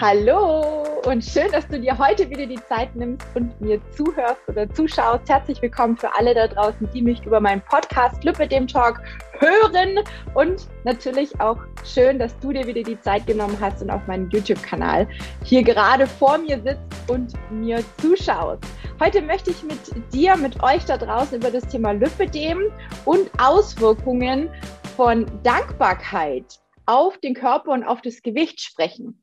Hallo 0.00 0.86
und 1.04 1.22
schön, 1.22 1.52
dass 1.52 1.68
du 1.68 1.78
dir 1.78 1.98
heute 1.98 2.30
wieder 2.30 2.46
die 2.46 2.58
Zeit 2.70 2.96
nimmst 2.96 3.26
und 3.34 3.60
mir 3.60 3.78
zuhörst 3.90 4.40
oder 4.48 4.66
zuschaust. 4.72 5.28
Herzlich 5.28 5.60
willkommen 5.60 5.94
für 5.94 6.08
alle 6.16 6.32
da 6.32 6.48
draußen, 6.48 6.88
die 6.94 7.02
mich 7.02 7.22
über 7.26 7.38
meinen 7.38 7.60
Podcast 7.60 8.24
Lüppe 8.24 8.48
dem 8.48 8.66
Talk 8.66 9.02
hören 9.32 10.02
und 10.32 10.68
natürlich 10.84 11.38
auch 11.38 11.58
schön, 11.84 12.18
dass 12.18 12.34
du 12.38 12.50
dir 12.50 12.66
wieder 12.66 12.82
die 12.82 12.98
Zeit 13.02 13.26
genommen 13.26 13.58
hast 13.60 13.82
und 13.82 13.90
auf 13.90 14.00
meinem 14.06 14.30
YouTube-Kanal 14.30 15.06
hier 15.44 15.62
gerade 15.62 16.06
vor 16.06 16.38
mir 16.38 16.58
sitzt 16.62 17.10
und 17.10 17.34
mir 17.50 17.84
zuschaust. 18.00 18.64
Heute 19.00 19.20
möchte 19.20 19.50
ich 19.50 19.62
mit 19.64 20.14
dir, 20.14 20.34
mit 20.38 20.62
euch 20.62 20.86
da 20.86 20.96
draußen 20.96 21.36
über 21.36 21.50
das 21.50 21.68
Thema 21.68 21.92
Lymphedem 21.92 22.72
und 23.04 23.30
Auswirkungen 23.38 24.48
von 24.96 25.26
Dankbarkeit 25.42 26.58
auf 26.86 27.18
den 27.18 27.34
Körper 27.34 27.72
und 27.72 27.84
auf 27.84 28.00
das 28.00 28.22
Gewicht 28.22 28.62
sprechen. 28.62 29.19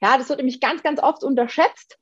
Ja, 0.00 0.16
das 0.16 0.28
wird 0.28 0.38
nämlich 0.38 0.60
ganz, 0.60 0.82
ganz 0.82 1.02
oft 1.02 1.24
unterschätzt. 1.24 1.98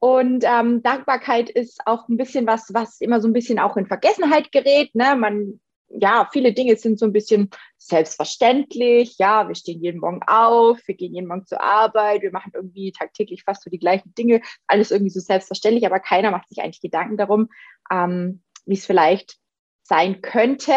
Und 0.00 0.44
ähm, 0.46 0.82
Dankbarkeit 0.82 1.50
ist 1.50 1.80
auch 1.86 2.08
ein 2.08 2.16
bisschen 2.16 2.46
was, 2.46 2.72
was 2.72 3.00
immer 3.00 3.20
so 3.20 3.28
ein 3.28 3.32
bisschen 3.32 3.58
auch 3.58 3.76
in 3.76 3.86
Vergessenheit 3.86 4.52
gerät. 4.52 4.94
Ne? 4.94 5.16
Man, 5.16 5.60
ja, 5.88 6.28
viele 6.32 6.52
Dinge 6.52 6.76
sind 6.76 6.98
so 6.98 7.06
ein 7.06 7.12
bisschen 7.12 7.50
selbstverständlich. 7.78 9.16
Ja, 9.18 9.48
wir 9.48 9.56
stehen 9.56 9.82
jeden 9.82 10.00
Morgen 10.00 10.20
auf, 10.26 10.78
wir 10.86 10.94
gehen 10.94 11.14
jeden 11.14 11.26
Morgen 11.26 11.46
zur 11.46 11.60
Arbeit, 11.60 12.22
wir 12.22 12.30
machen 12.30 12.52
irgendwie 12.54 12.92
tagtäglich 12.92 13.42
fast 13.42 13.64
so 13.64 13.70
die 13.70 13.78
gleichen 13.78 14.14
Dinge. 14.14 14.40
Alles 14.68 14.92
irgendwie 14.92 15.10
so 15.10 15.20
selbstverständlich, 15.20 15.86
aber 15.86 15.98
keiner 15.98 16.30
macht 16.30 16.48
sich 16.48 16.60
eigentlich 16.60 16.80
Gedanken 16.80 17.16
darum, 17.16 17.48
ähm, 17.90 18.42
wie 18.66 18.74
es 18.74 18.86
vielleicht 18.86 19.38
sein 19.82 20.20
könnte, 20.20 20.74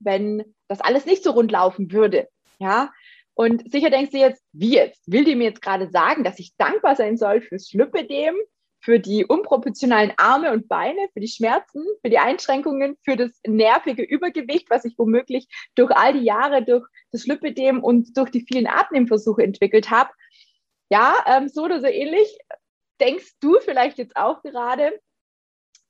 wenn 0.00 0.42
das 0.66 0.80
alles 0.80 1.06
nicht 1.06 1.22
so 1.22 1.30
rund 1.32 1.52
laufen 1.52 1.92
würde. 1.92 2.28
Ja, 2.58 2.90
und 3.36 3.70
sicher 3.70 3.90
denkst 3.90 4.12
du 4.12 4.18
jetzt, 4.18 4.42
wie 4.52 4.72
jetzt? 4.72 5.02
Will 5.06 5.24
die 5.24 5.34
mir 5.34 5.44
jetzt 5.44 5.60
gerade 5.60 5.90
sagen, 5.90 6.24
dass 6.24 6.38
ich 6.38 6.56
dankbar 6.56 6.96
sein 6.96 7.18
soll 7.18 7.42
fürs 7.42 7.70
Lipödem, 7.74 8.34
für 8.80 8.98
die 8.98 9.26
unproportionalen 9.26 10.12
Arme 10.16 10.52
und 10.52 10.68
Beine, 10.68 11.00
für 11.12 11.20
die 11.20 11.28
Schmerzen, 11.28 11.84
für 12.02 12.08
die 12.08 12.18
Einschränkungen, 12.18 12.96
für 13.04 13.16
das 13.16 13.38
nervige 13.46 14.02
Übergewicht, 14.02 14.70
was 14.70 14.86
ich 14.86 14.94
womöglich 14.96 15.48
durch 15.74 15.90
all 15.90 16.14
die 16.14 16.24
Jahre, 16.24 16.64
durch 16.64 16.86
das 17.12 17.26
Lipödem 17.26 17.84
und 17.84 18.16
durch 18.16 18.30
die 18.30 18.40
vielen 18.40 18.66
Abnehmversuche 18.66 19.42
entwickelt 19.42 19.90
habe? 19.90 20.10
Ja, 20.88 21.16
ähm, 21.26 21.48
so 21.48 21.64
oder 21.64 21.80
so 21.80 21.86
ähnlich 21.86 22.38
denkst 23.00 23.34
du 23.40 23.58
vielleicht 23.60 23.98
jetzt 23.98 24.16
auch 24.16 24.42
gerade. 24.42 24.98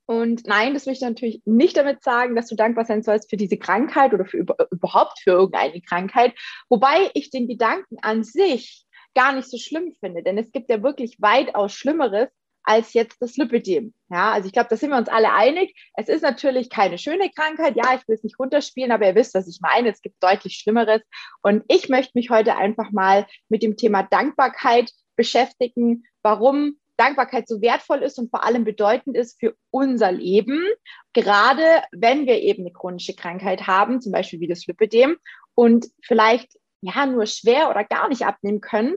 Und 0.06 0.46
nein, 0.46 0.72
das 0.72 0.86
möchte 0.86 1.04
ich 1.04 1.08
natürlich 1.08 1.42
nicht 1.44 1.76
damit 1.76 2.02
sagen, 2.02 2.36
dass 2.36 2.46
du 2.46 2.54
dankbar 2.54 2.84
sein 2.84 3.02
sollst 3.02 3.28
für 3.28 3.36
diese 3.36 3.58
Krankheit 3.58 4.14
oder 4.14 4.24
für 4.24 4.38
überhaupt 4.70 5.18
für 5.18 5.32
irgendeine 5.32 5.80
Krankheit. 5.80 6.32
Wobei 6.68 7.10
ich 7.14 7.30
den 7.30 7.48
Gedanken 7.48 7.98
an 8.02 8.22
sich 8.22 8.86
gar 9.14 9.32
nicht 9.32 9.50
so 9.50 9.58
schlimm 9.58 9.92
finde, 9.98 10.22
denn 10.22 10.38
es 10.38 10.52
gibt 10.52 10.70
ja 10.70 10.82
wirklich 10.82 11.16
weitaus 11.20 11.72
Schlimmeres 11.72 12.28
als 12.62 12.92
jetzt 12.92 13.22
das 13.22 13.36
Lipidem. 13.36 13.94
Ja, 14.10 14.32
also 14.32 14.46
ich 14.46 14.52
glaube, 14.52 14.68
da 14.68 14.76
sind 14.76 14.90
wir 14.90 14.98
uns 14.98 15.08
alle 15.08 15.32
einig. 15.32 15.74
Es 15.94 16.08
ist 16.08 16.22
natürlich 16.22 16.68
keine 16.68 16.98
schöne 16.98 17.30
Krankheit. 17.30 17.76
Ja, 17.76 17.94
ich 17.94 18.06
will 18.06 18.16
es 18.16 18.24
nicht 18.24 18.38
runterspielen, 18.38 18.92
aber 18.92 19.06
ihr 19.06 19.14
wisst, 19.14 19.34
was 19.34 19.48
ich 19.48 19.60
meine. 19.60 19.88
Es 19.88 20.02
gibt 20.02 20.22
deutlich 20.22 20.54
Schlimmeres. 20.54 21.00
Und 21.42 21.64
ich 21.68 21.88
möchte 21.88 22.12
mich 22.14 22.28
heute 22.28 22.56
einfach 22.56 22.90
mal 22.90 23.26
mit 23.48 23.62
dem 23.62 23.76
Thema 23.76 24.02
Dankbarkeit 24.02 24.90
beschäftigen. 25.14 26.04
Warum 26.22 26.78
Dankbarkeit 26.96 27.48
so 27.48 27.60
wertvoll 27.60 28.02
ist 28.02 28.18
und 28.18 28.30
vor 28.30 28.44
allem 28.44 28.64
bedeutend 28.64 29.16
ist 29.16 29.38
für 29.38 29.54
unser 29.70 30.12
Leben, 30.12 30.64
gerade 31.12 31.82
wenn 31.92 32.26
wir 32.26 32.40
eben 32.40 32.62
eine 32.62 32.72
chronische 32.72 33.14
Krankheit 33.14 33.66
haben, 33.66 34.00
zum 34.00 34.12
Beispiel 34.12 34.40
wie 34.40 34.48
das 34.48 34.66
Lipidem 34.66 35.16
und 35.54 35.86
vielleicht 36.02 36.56
ja 36.80 37.06
nur 37.06 37.26
schwer 37.26 37.70
oder 37.70 37.84
gar 37.84 38.08
nicht 38.08 38.26
abnehmen 38.26 38.60
können 38.60 38.96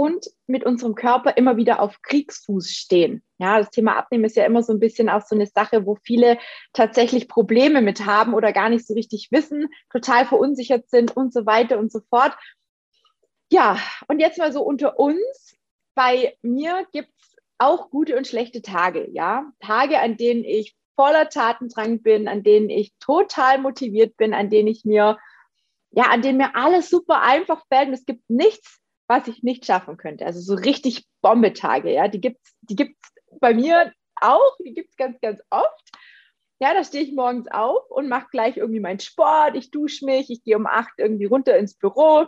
und 0.00 0.30
mit 0.46 0.64
unserem 0.64 0.94
Körper 0.94 1.36
immer 1.36 1.58
wieder 1.58 1.80
auf 1.80 2.00
Kriegsfuß 2.00 2.70
stehen. 2.70 3.22
Ja, 3.36 3.58
das 3.58 3.68
Thema 3.68 3.98
Abnehmen 3.98 4.24
ist 4.24 4.34
ja 4.34 4.46
immer 4.46 4.62
so 4.62 4.72
ein 4.72 4.80
bisschen 4.80 5.10
auch 5.10 5.20
so 5.20 5.34
eine 5.34 5.46
Sache, 5.46 5.84
wo 5.84 5.94
viele 5.94 6.38
tatsächlich 6.72 7.28
Probleme 7.28 7.82
mit 7.82 8.06
haben 8.06 8.32
oder 8.32 8.54
gar 8.54 8.70
nicht 8.70 8.86
so 8.86 8.94
richtig 8.94 9.28
wissen, 9.30 9.68
total 9.92 10.24
verunsichert 10.24 10.88
sind 10.88 11.14
und 11.14 11.34
so 11.34 11.44
weiter 11.44 11.78
und 11.78 11.92
so 11.92 12.00
fort. 12.08 12.34
Ja, 13.52 13.78
und 14.08 14.20
jetzt 14.20 14.38
mal 14.38 14.54
so 14.54 14.62
unter 14.62 14.98
uns. 14.98 15.58
Bei 15.94 16.34
mir 16.40 16.86
gibt 16.92 17.12
es 17.20 17.29
auch 17.60 17.90
gute 17.90 18.16
und 18.16 18.26
schlechte 18.26 18.62
Tage, 18.62 19.08
ja. 19.12 19.52
Tage, 19.60 20.00
an 20.00 20.16
denen 20.16 20.44
ich 20.44 20.74
voller 20.96 21.28
Tatendrang 21.28 22.02
bin, 22.02 22.26
an 22.26 22.42
denen 22.42 22.70
ich 22.70 22.94
total 22.98 23.58
motiviert 23.58 24.16
bin, 24.16 24.34
an 24.34 24.50
denen 24.50 24.68
ich 24.68 24.84
mir, 24.84 25.18
ja, 25.90 26.04
an 26.04 26.22
denen 26.22 26.38
mir 26.38 26.56
alles 26.56 26.90
super 26.90 27.22
einfach 27.22 27.64
fällt 27.68 27.88
und 27.88 27.94
es 27.94 28.06
gibt 28.06 28.28
nichts, 28.28 28.80
was 29.08 29.28
ich 29.28 29.42
nicht 29.42 29.66
schaffen 29.66 29.96
könnte. 29.96 30.24
Also 30.24 30.40
so 30.40 30.54
richtig 30.54 31.06
Bombetage, 31.20 31.92
ja, 31.92 32.08
die 32.08 32.20
gibt's, 32.20 32.54
die 32.62 32.76
gibt's 32.76 33.12
bei 33.40 33.54
mir 33.54 33.92
auch, 34.20 34.56
die 34.64 34.72
gibt's 34.72 34.96
ganz, 34.96 35.20
ganz 35.20 35.40
oft. 35.50 35.90
Ja, 36.60 36.74
da 36.74 36.84
stehe 36.84 37.04
ich 37.04 37.12
morgens 37.12 37.48
auf 37.48 37.90
und 37.90 38.08
mache 38.08 38.28
gleich 38.30 38.56
irgendwie 38.56 38.80
meinen 38.80 39.00
Sport, 39.00 39.56
ich 39.56 39.70
dusche 39.70 40.04
mich, 40.04 40.30
ich 40.30 40.44
gehe 40.44 40.56
um 40.56 40.66
acht 40.66 40.92
irgendwie 40.98 41.24
runter 41.24 41.56
ins 41.56 41.74
Büro, 41.74 42.26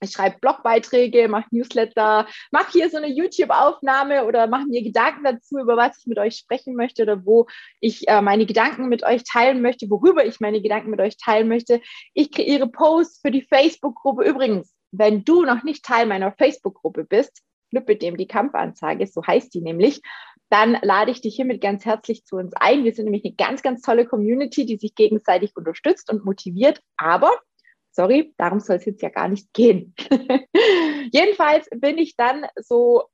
ich 0.00 0.10
schreibe 0.10 0.38
Blogbeiträge, 0.40 1.28
mache 1.28 1.46
Newsletter, 1.50 2.26
mache 2.50 2.72
hier 2.72 2.90
so 2.90 2.98
eine 2.98 3.08
YouTube-Aufnahme 3.08 4.24
oder 4.24 4.46
mache 4.46 4.66
mir 4.66 4.82
Gedanken 4.82 5.24
dazu, 5.24 5.58
über 5.58 5.76
was 5.76 5.98
ich 5.98 6.06
mit 6.06 6.18
euch 6.18 6.36
sprechen 6.36 6.74
möchte 6.74 7.02
oder 7.02 7.24
wo 7.24 7.46
ich 7.80 8.06
äh, 8.08 8.20
meine 8.20 8.46
Gedanken 8.46 8.88
mit 8.88 9.04
euch 9.04 9.24
teilen 9.24 9.62
möchte, 9.62 9.88
worüber 9.88 10.24
ich 10.24 10.40
meine 10.40 10.60
Gedanken 10.60 10.90
mit 10.90 11.00
euch 11.00 11.16
teilen 11.16 11.48
möchte. 11.48 11.80
Ich 12.12 12.30
kreiere 12.30 12.68
Posts 12.68 13.20
für 13.22 13.30
die 13.30 13.42
Facebook-Gruppe. 13.42 14.24
Übrigens, 14.24 14.74
wenn 14.92 15.24
du 15.24 15.44
noch 15.44 15.62
nicht 15.62 15.84
Teil 15.84 16.06
meiner 16.06 16.32
Facebook-Gruppe 16.32 17.04
bist, 17.04 17.42
mit 17.70 18.02
dem 18.02 18.16
die 18.16 18.28
Kampfansage, 18.28 19.06
so 19.06 19.26
heißt 19.26 19.52
die 19.52 19.60
nämlich, 19.60 20.00
dann 20.48 20.78
lade 20.82 21.10
ich 21.10 21.20
dich 21.20 21.36
hiermit 21.36 21.60
ganz 21.60 21.84
herzlich 21.84 22.24
zu 22.24 22.36
uns 22.36 22.52
ein. 22.54 22.84
Wir 22.84 22.94
sind 22.94 23.06
nämlich 23.06 23.24
eine 23.24 23.34
ganz, 23.34 23.62
ganz 23.62 23.82
tolle 23.82 24.06
Community, 24.06 24.64
die 24.64 24.76
sich 24.76 24.94
gegenseitig 24.94 25.56
unterstützt 25.56 26.10
und 26.10 26.24
motiviert. 26.24 26.80
Aber 26.96 27.30
Sorry, 27.96 28.34
darum 28.36 28.60
soll 28.60 28.76
es 28.76 28.84
jetzt 28.84 29.00
ja 29.00 29.08
gar 29.08 29.26
nicht 29.26 29.54
gehen. 29.54 29.94
Jedenfalls 31.12 31.66
bin 31.74 31.96
ich 31.96 32.14
dann 32.14 32.44
so 32.56 33.04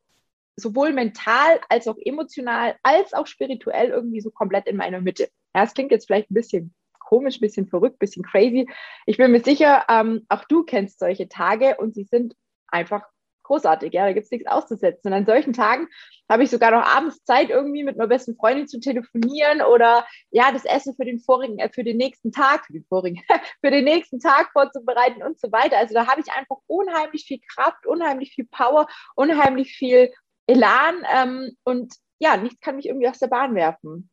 sowohl 0.56 0.93
mental 0.93 1.60
als 1.69 1.87
auch 1.87 1.97
emotional 2.04 2.75
als 2.82 3.12
auch 3.15 3.28
spirituell 3.28 3.91
irgendwie 3.91 4.20
so 4.20 4.32
komplett 4.32 4.66
in 4.66 4.76
meiner 4.76 5.00
Mitte. 5.00 5.28
Ja, 5.54 5.62
es 5.62 5.75
klingt 5.75 5.93
jetzt 5.93 6.06
vielleicht 6.06 6.32
ein 6.32 6.34
bisschen 6.34 6.75
komisch, 6.98 7.37
ein 7.37 7.43
bisschen 7.43 7.69
verrückt, 7.69 7.94
ein 7.94 8.00
bisschen 8.00 8.25
crazy. 8.25 8.69
Ich 9.06 9.19
bin 9.19 9.31
mir 9.31 9.41
sicher, 9.41 9.87
ähm, 9.88 10.26
auch 10.28 10.44
du 10.47 10.65
kennst 10.65 10.99
solche 10.99 11.28
Tage 11.28 11.76
und 11.76 11.94
sie 11.94 12.04
sind 12.04 12.34
einfach 12.66 13.04
großartig, 13.42 13.92
ja, 13.92 14.06
da 14.06 14.12
gibt 14.12 14.25
es 14.25 14.30
nichts 14.30 14.47
auszusetzen. 14.47 15.08
Und 15.08 15.12
an 15.12 15.26
solchen 15.26 15.53
Tagen 15.53 15.88
habe 16.28 16.44
ich 16.44 16.50
sogar 16.50 16.70
noch 16.70 16.84
abends 16.84 17.22
Zeit, 17.25 17.50
irgendwie 17.50 17.84
mit 17.84 17.97
meiner 17.97 18.08
besten 18.08 18.36
Freundin 18.36 18.66
zu 18.66 18.80
telefonieren 18.80 19.62
oder 19.62 20.06
ja, 20.30 20.53
das 20.53 20.64
Essen 20.64 20.94
für 20.94 21.04
den 21.04 21.20
vorigen, 21.20 21.58
äh, 21.58 21.70
für 21.72 21.84
den 21.84 21.97
nächsten 21.97 22.32
Tag, 22.32 22.66
für 22.66 22.72
den 22.72 22.84
vorigen, 22.84 23.22
für 23.60 23.70
den 23.70 23.84
nächsten 23.84 24.20
Tag 24.20 24.50
vorzubereiten 24.52 25.22
und 25.22 25.38
so 25.38 25.50
weiter. 25.52 25.78
Also 25.78 25.94
da 25.94 26.06
habe 26.06 26.20
ich 26.20 26.32
einfach 26.32 26.56
unheimlich 26.66 27.25
viel 27.25 27.41
Kraft, 27.54 27.86
unheimlich 27.86 28.34
viel 28.34 28.47
Power, 28.47 28.86
unheimlich 29.14 29.72
viel 29.72 30.12
Elan 30.47 31.06
ähm, 31.14 31.56
und 31.64 31.94
ja, 32.19 32.36
nichts 32.36 32.60
kann 32.60 32.76
mich 32.76 32.86
irgendwie 32.86 33.08
aus 33.08 33.19
der 33.19 33.28
Bahn 33.28 33.54
werfen. 33.54 34.10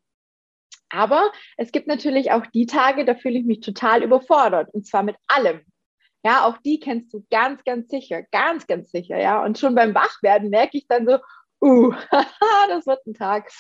Aber 0.90 1.32
es 1.58 1.72
gibt 1.72 1.88
natürlich 1.88 2.32
auch 2.32 2.46
die 2.48 2.66
Tage, 2.66 3.06
da 3.06 3.16
fühle 3.16 3.40
ich 3.40 3.46
mich 3.46 3.60
total 3.60 4.04
überfordert 4.04 4.74
und 4.74 4.88
zwar 4.88 5.04
mit 5.04 5.16
allem. 5.28 5.62
Ja, 6.24 6.46
auch 6.46 6.58
die 6.58 6.80
kennst 6.80 7.14
du 7.14 7.26
ganz, 7.32 7.64
ganz 7.64 7.90
sicher, 7.90 8.24
ganz, 8.32 8.68
ganz 8.68 8.92
sicher, 8.92 9.18
ja. 9.18 9.44
Und 9.44 9.58
schon 9.58 9.76
beim 9.76 9.96
Wachwerden 9.96 10.50
merke 10.50 10.78
ich 10.78 10.88
dann 10.88 11.08
so, 11.08 11.20
uh, 11.62 11.94
das 12.70 12.86
wird 12.86 13.06
ein 13.08 13.14
Tag, 13.14 13.52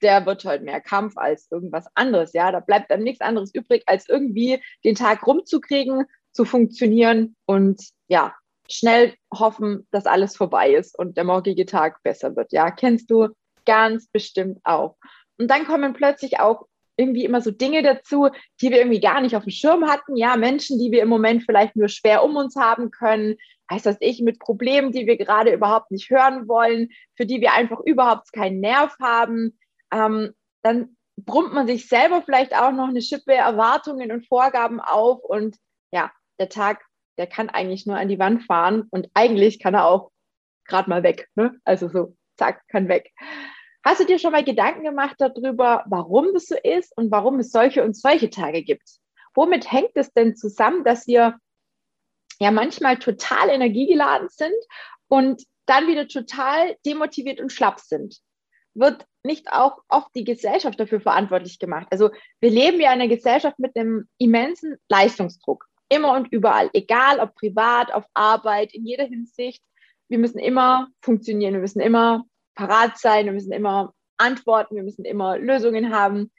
der 0.00 0.24
wird 0.24 0.44
heute 0.44 0.64
mehr 0.64 0.80
Kampf 0.80 1.16
als 1.16 1.50
irgendwas 1.50 1.86
anderes, 1.94 2.32
ja. 2.32 2.50
Da 2.50 2.60
bleibt 2.60 2.90
dann 2.90 3.02
nichts 3.02 3.20
anderes 3.20 3.54
übrig, 3.54 3.82
als 3.86 4.08
irgendwie 4.08 4.62
den 4.84 4.94
Tag 4.94 5.26
rumzukriegen, 5.26 6.06
zu 6.32 6.44
funktionieren 6.44 7.34
und 7.46 7.82
ja, 8.06 8.34
schnell 8.70 9.14
hoffen, 9.32 9.86
dass 9.90 10.06
alles 10.06 10.36
vorbei 10.36 10.72
ist 10.72 10.96
und 10.98 11.16
der 11.16 11.24
morgige 11.24 11.66
Tag 11.66 12.02
besser 12.02 12.36
wird. 12.36 12.52
Ja, 12.52 12.70
kennst 12.70 13.10
du 13.10 13.28
ganz 13.66 14.08
bestimmt 14.08 14.60
auch. 14.64 14.96
Und 15.38 15.48
dann 15.50 15.66
kommen 15.66 15.94
plötzlich 15.94 16.40
auch 16.40 16.66
irgendwie 16.98 17.24
immer 17.24 17.40
so 17.40 17.50
Dinge 17.50 17.82
dazu, 17.82 18.28
die 18.60 18.70
wir 18.70 18.78
irgendwie 18.78 19.00
gar 19.00 19.20
nicht 19.20 19.36
auf 19.36 19.44
dem 19.44 19.50
Schirm 19.50 19.88
hatten. 19.88 20.16
Ja, 20.16 20.36
Menschen, 20.36 20.78
die 20.78 20.90
wir 20.90 21.02
im 21.02 21.08
Moment 21.08 21.44
vielleicht 21.44 21.76
nur 21.76 21.88
schwer 21.88 22.24
um 22.24 22.36
uns 22.36 22.56
haben 22.56 22.90
können. 22.90 23.36
Heißt 23.70 23.86
das 23.86 23.96
ich 24.00 24.20
mit 24.20 24.38
Problemen, 24.38 24.92
die 24.92 25.06
wir 25.06 25.16
gerade 25.16 25.52
überhaupt 25.52 25.90
nicht 25.90 26.10
hören 26.10 26.48
wollen, 26.48 26.88
für 27.16 27.24
die 27.24 27.40
wir 27.40 27.52
einfach 27.52 27.80
überhaupt 27.80 28.32
keinen 28.32 28.60
Nerv 28.60 28.96
haben. 29.00 29.58
Ähm, 29.92 30.34
dann 30.62 30.96
brummt 31.16 31.54
man 31.54 31.66
sich 31.66 31.88
selber 31.88 32.22
vielleicht 32.22 32.54
auch 32.54 32.72
noch 32.72 32.88
eine 32.88 33.02
Schippe 33.02 33.34
Erwartungen 33.34 34.12
und 34.12 34.26
Vorgaben 34.26 34.80
auf 34.80 35.22
und 35.22 35.56
ja, 35.92 36.10
der 36.38 36.48
Tag, 36.48 36.84
der 37.16 37.26
kann 37.26 37.48
eigentlich 37.48 37.86
nur 37.86 37.96
an 37.96 38.08
die 38.08 38.18
Wand 38.18 38.44
fahren 38.44 38.86
und 38.90 39.08
eigentlich 39.14 39.58
kann 39.58 39.74
er 39.74 39.86
auch 39.86 40.10
gerade 40.64 40.88
mal 40.90 41.02
weg. 41.02 41.28
Ne? 41.34 41.58
Also 41.64 41.88
so, 41.88 42.16
zack, 42.36 42.62
kann 42.68 42.88
weg. 42.88 43.12
Hast 43.88 44.00
du 44.00 44.04
dir 44.04 44.18
schon 44.18 44.32
mal 44.32 44.44
Gedanken 44.44 44.84
gemacht 44.84 45.14
darüber, 45.16 45.82
warum 45.88 46.34
das 46.34 46.44
so 46.44 46.56
ist 46.62 46.94
und 46.98 47.10
warum 47.10 47.38
es 47.38 47.50
solche 47.50 47.82
und 47.82 47.96
solche 47.96 48.28
Tage 48.28 48.62
gibt? 48.62 48.86
Womit 49.34 49.72
hängt 49.72 49.92
es 49.94 50.12
denn 50.12 50.36
zusammen, 50.36 50.84
dass 50.84 51.06
wir 51.06 51.38
ja 52.38 52.50
manchmal 52.50 52.98
total 52.98 53.48
energiegeladen 53.48 54.28
sind 54.28 54.52
und 55.08 55.42
dann 55.64 55.86
wieder 55.86 56.06
total 56.06 56.76
demotiviert 56.84 57.40
und 57.40 57.50
schlapp 57.50 57.80
sind, 57.80 58.18
wird 58.74 59.06
nicht 59.22 59.50
auch 59.50 59.78
oft 59.88 60.14
die 60.14 60.24
Gesellschaft 60.24 60.78
dafür 60.78 61.00
verantwortlich 61.00 61.58
gemacht. 61.58 61.86
Also 61.90 62.10
wir 62.40 62.50
leben 62.50 62.80
ja 62.80 62.92
in 62.92 63.00
einer 63.00 63.08
Gesellschaft 63.08 63.58
mit 63.58 63.74
einem 63.74 64.06
immensen 64.18 64.76
Leistungsdruck. 64.90 65.64
Immer 65.88 66.12
und 66.12 66.30
überall, 66.30 66.68
egal 66.74 67.20
ob 67.20 67.34
privat, 67.36 67.90
auf 67.94 68.04
Arbeit, 68.12 68.74
in 68.74 68.84
jeder 68.84 69.06
Hinsicht. 69.06 69.62
Wir 70.08 70.18
müssen 70.18 70.40
immer 70.40 70.88
funktionieren, 71.00 71.54
wir 71.54 71.60
müssen 71.62 71.80
immer 71.80 72.26
parat 72.58 72.98
sein, 72.98 73.26
wir 73.26 73.32
müssen 73.32 73.52
immer 73.52 73.94
antworten, 74.18 74.74
wir 74.74 74.82
müssen 74.82 75.04
immer 75.04 75.38
Lösungen 75.38 75.94
haben. 75.94 76.32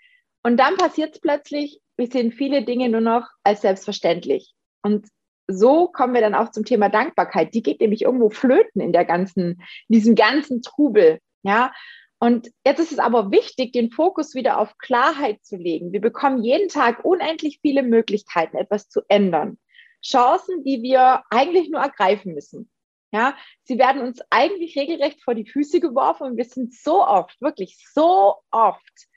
Und 0.43 0.57
dann 0.57 0.75
passiert 0.75 1.15
es 1.15 1.21
plötzlich, 1.21 1.79
wir 1.97 2.07
sehen 2.07 2.31
viele 2.31 2.63
Dinge 2.63 2.89
nur 2.89 3.01
noch 3.01 3.27
als 3.43 3.61
selbstverständlich. 3.61 4.53
Und 4.81 5.07
so 5.47 5.87
kommen 5.87 6.13
wir 6.13 6.21
dann 6.21 6.35
auch 6.35 6.51
zum 6.51 6.65
Thema 6.65 6.89
Dankbarkeit. 6.89 7.53
Die 7.53 7.63
geht 7.63 7.79
nämlich 7.79 8.03
irgendwo 8.03 8.29
flöten 8.29 8.81
in 8.81 8.91
der 8.91 9.05
ganzen, 9.05 9.61
in 9.87 9.95
diesem 9.95 10.15
ganzen 10.15 10.61
Trubel. 10.61 11.19
Ja. 11.43 11.71
Und 12.19 12.49
jetzt 12.65 12.79
ist 12.79 12.91
es 12.91 12.99
aber 12.99 13.31
wichtig, 13.31 13.71
den 13.71 13.91
Fokus 13.91 14.35
wieder 14.35 14.59
auf 14.59 14.77
Klarheit 14.77 15.43
zu 15.43 15.55
legen. 15.55 15.93
Wir 15.93 16.01
bekommen 16.01 16.43
jeden 16.43 16.67
Tag 16.67 17.05
unendlich 17.05 17.59
viele 17.61 17.81
Möglichkeiten, 17.81 18.57
etwas 18.57 18.89
zu 18.89 19.01
ändern. 19.07 19.57
Chancen, 20.05 20.63
die 20.65 20.81
wir 20.81 21.23
eigentlich 21.29 21.69
nur 21.69 21.81
ergreifen 21.81 22.33
müssen. 22.33 22.69
Ja, 23.11 23.35
sie 23.63 23.79
werden 23.79 24.01
uns 24.01 24.21
eigentlich 24.29 24.77
regelrecht 24.77 25.23
vor 25.23 25.33
die 25.33 25.49
Füße 25.49 25.79
geworfen 25.79 26.27
und 26.27 26.37
wir 26.37 26.45
sind 26.45 26.73
so 26.73 27.03
oft, 27.05 27.41
wirklich 27.41 27.83
so 27.93 28.35
oft 28.51 29.07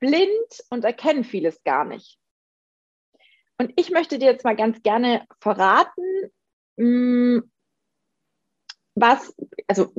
blind 0.00 0.64
und 0.70 0.84
erkennen 0.84 1.24
vieles 1.24 1.62
gar 1.62 1.84
nicht. 1.84 2.18
Und 3.58 3.72
ich 3.76 3.90
möchte 3.90 4.18
dir 4.18 4.26
jetzt 4.26 4.44
mal 4.44 4.56
ganz 4.56 4.82
gerne 4.82 5.26
verraten, 5.40 6.30
mm, 6.76 7.38
was, 8.94 9.34
also 9.66 9.92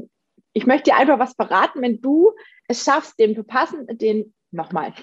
ich 0.53 0.65
möchte 0.65 0.91
dir 0.91 0.97
einfach 0.97 1.19
was 1.19 1.33
verraten, 1.33 1.81
wenn 1.81 2.01
du 2.01 2.33
es 2.67 2.83
schaffst, 2.83 3.17
den 3.19 3.45
passen, 3.45 3.88
den 3.97 4.33
nochmal. 4.51 4.93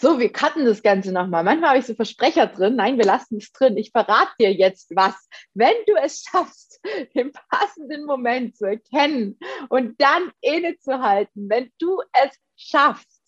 So, 0.00 0.18
wir 0.18 0.32
cutten 0.32 0.64
das 0.64 0.82
Ganze 0.82 1.12
nochmal. 1.12 1.44
Manchmal 1.44 1.70
habe 1.70 1.78
ich 1.78 1.84
so 1.84 1.94
Versprecher 1.94 2.46
drin. 2.46 2.76
Nein, 2.76 2.96
wir 2.96 3.04
lassen 3.04 3.36
es 3.36 3.52
drin. 3.52 3.76
Ich 3.76 3.90
verrate 3.90 4.32
dir 4.40 4.50
jetzt 4.50 4.96
was. 4.96 5.28
Wenn 5.52 5.74
du 5.86 5.94
es 5.94 6.22
schaffst, 6.22 6.80
den 7.14 7.32
passenden 7.50 8.06
Moment 8.06 8.56
zu 8.56 8.64
erkennen 8.64 9.38
und 9.68 10.00
dann 10.00 10.32
innezuhalten, 10.40 11.50
wenn 11.50 11.70
du 11.78 12.00
es 12.12 12.34
schaffst, 12.56 13.20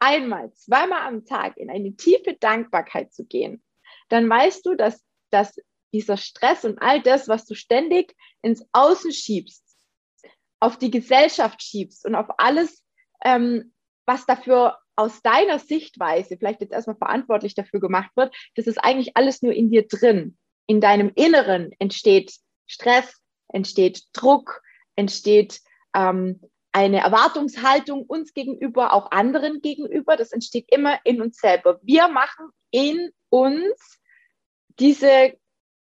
einmal, 0.00 0.52
zweimal 0.54 1.02
am 1.02 1.24
Tag 1.24 1.58
in 1.58 1.70
eine 1.70 1.94
tiefe 1.94 2.34
Dankbarkeit 2.34 3.14
zu 3.14 3.24
gehen, 3.24 3.62
dann 4.08 4.28
weißt 4.28 4.66
du, 4.66 4.74
dass, 4.74 5.04
dass 5.30 5.56
dieser 5.92 6.16
Stress 6.16 6.64
und 6.64 6.82
all 6.82 7.00
das, 7.02 7.28
was 7.28 7.46
du 7.46 7.54
ständig 7.54 8.16
ins 8.42 8.66
Außen 8.72 9.12
schiebst, 9.12 9.62
auf 10.58 10.76
die 10.76 10.90
Gesellschaft 10.90 11.62
schiebst 11.62 12.04
und 12.04 12.16
auf 12.16 12.26
alles, 12.38 12.82
ähm, 13.24 13.72
was 14.06 14.26
dafür 14.26 14.76
aus 14.96 15.22
deiner 15.22 15.58
Sichtweise 15.58 16.36
vielleicht 16.36 16.60
jetzt 16.60 16.72
erstmal 16.72 16.96
verantwortlich 16.96 17.54
dafür 17.54 17.80
gemacht 17.80 18.10
wird, 18.16 18.34
das 18.54 18.66
ist 18.66 18.78
eigentlich 18.78 19.16
alles 19.16 19.42
nur 19.42 19.52
in 19.52 19.70
dir 19.70 19.86
drin. 19.86 20.36
In 20.66 20.80
deinem 20.80 21.12
Inneren 21.14 21.70
entsteht 21.78 22.34
Stress, 22.66 23.20
entsteht 23.48 24.04
Druck, 24.12 24.62
entsteht 24.96 25.60
ähm, 25.94 26.40
eine 26.72 27.00
Erwartungshaltung 27.00 28.02
uns 28.02 28.34
gegenüber, 28.34 28.92
auch 28.92 29.10
anderen 29.10 29.60
gegenüber. 29.60 30.16
Das 30.16 30.32
entsteht 30.32 30.66
immer 30.70 30.98
in 31.04 31.22
uns 31.22 31.36
selber. 31.38 31.78
Wir 31.82 32.08
machen 32.08 32.50
in 32.70 33.10
uns 33.28 33.98
diese 34.78 35.38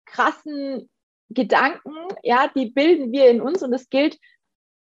krassen 0.05 0.89
Gedanken, 1.29 1.95
ja, 2.23 2.49
die 2.53 2.71
bilden 2.71 3.11
wir 3.11 3.29
in 3.29 3.41
uns 3.41 3.63
und 3.63 3.73
es 3.73 3.89
gilt 3.89 4.17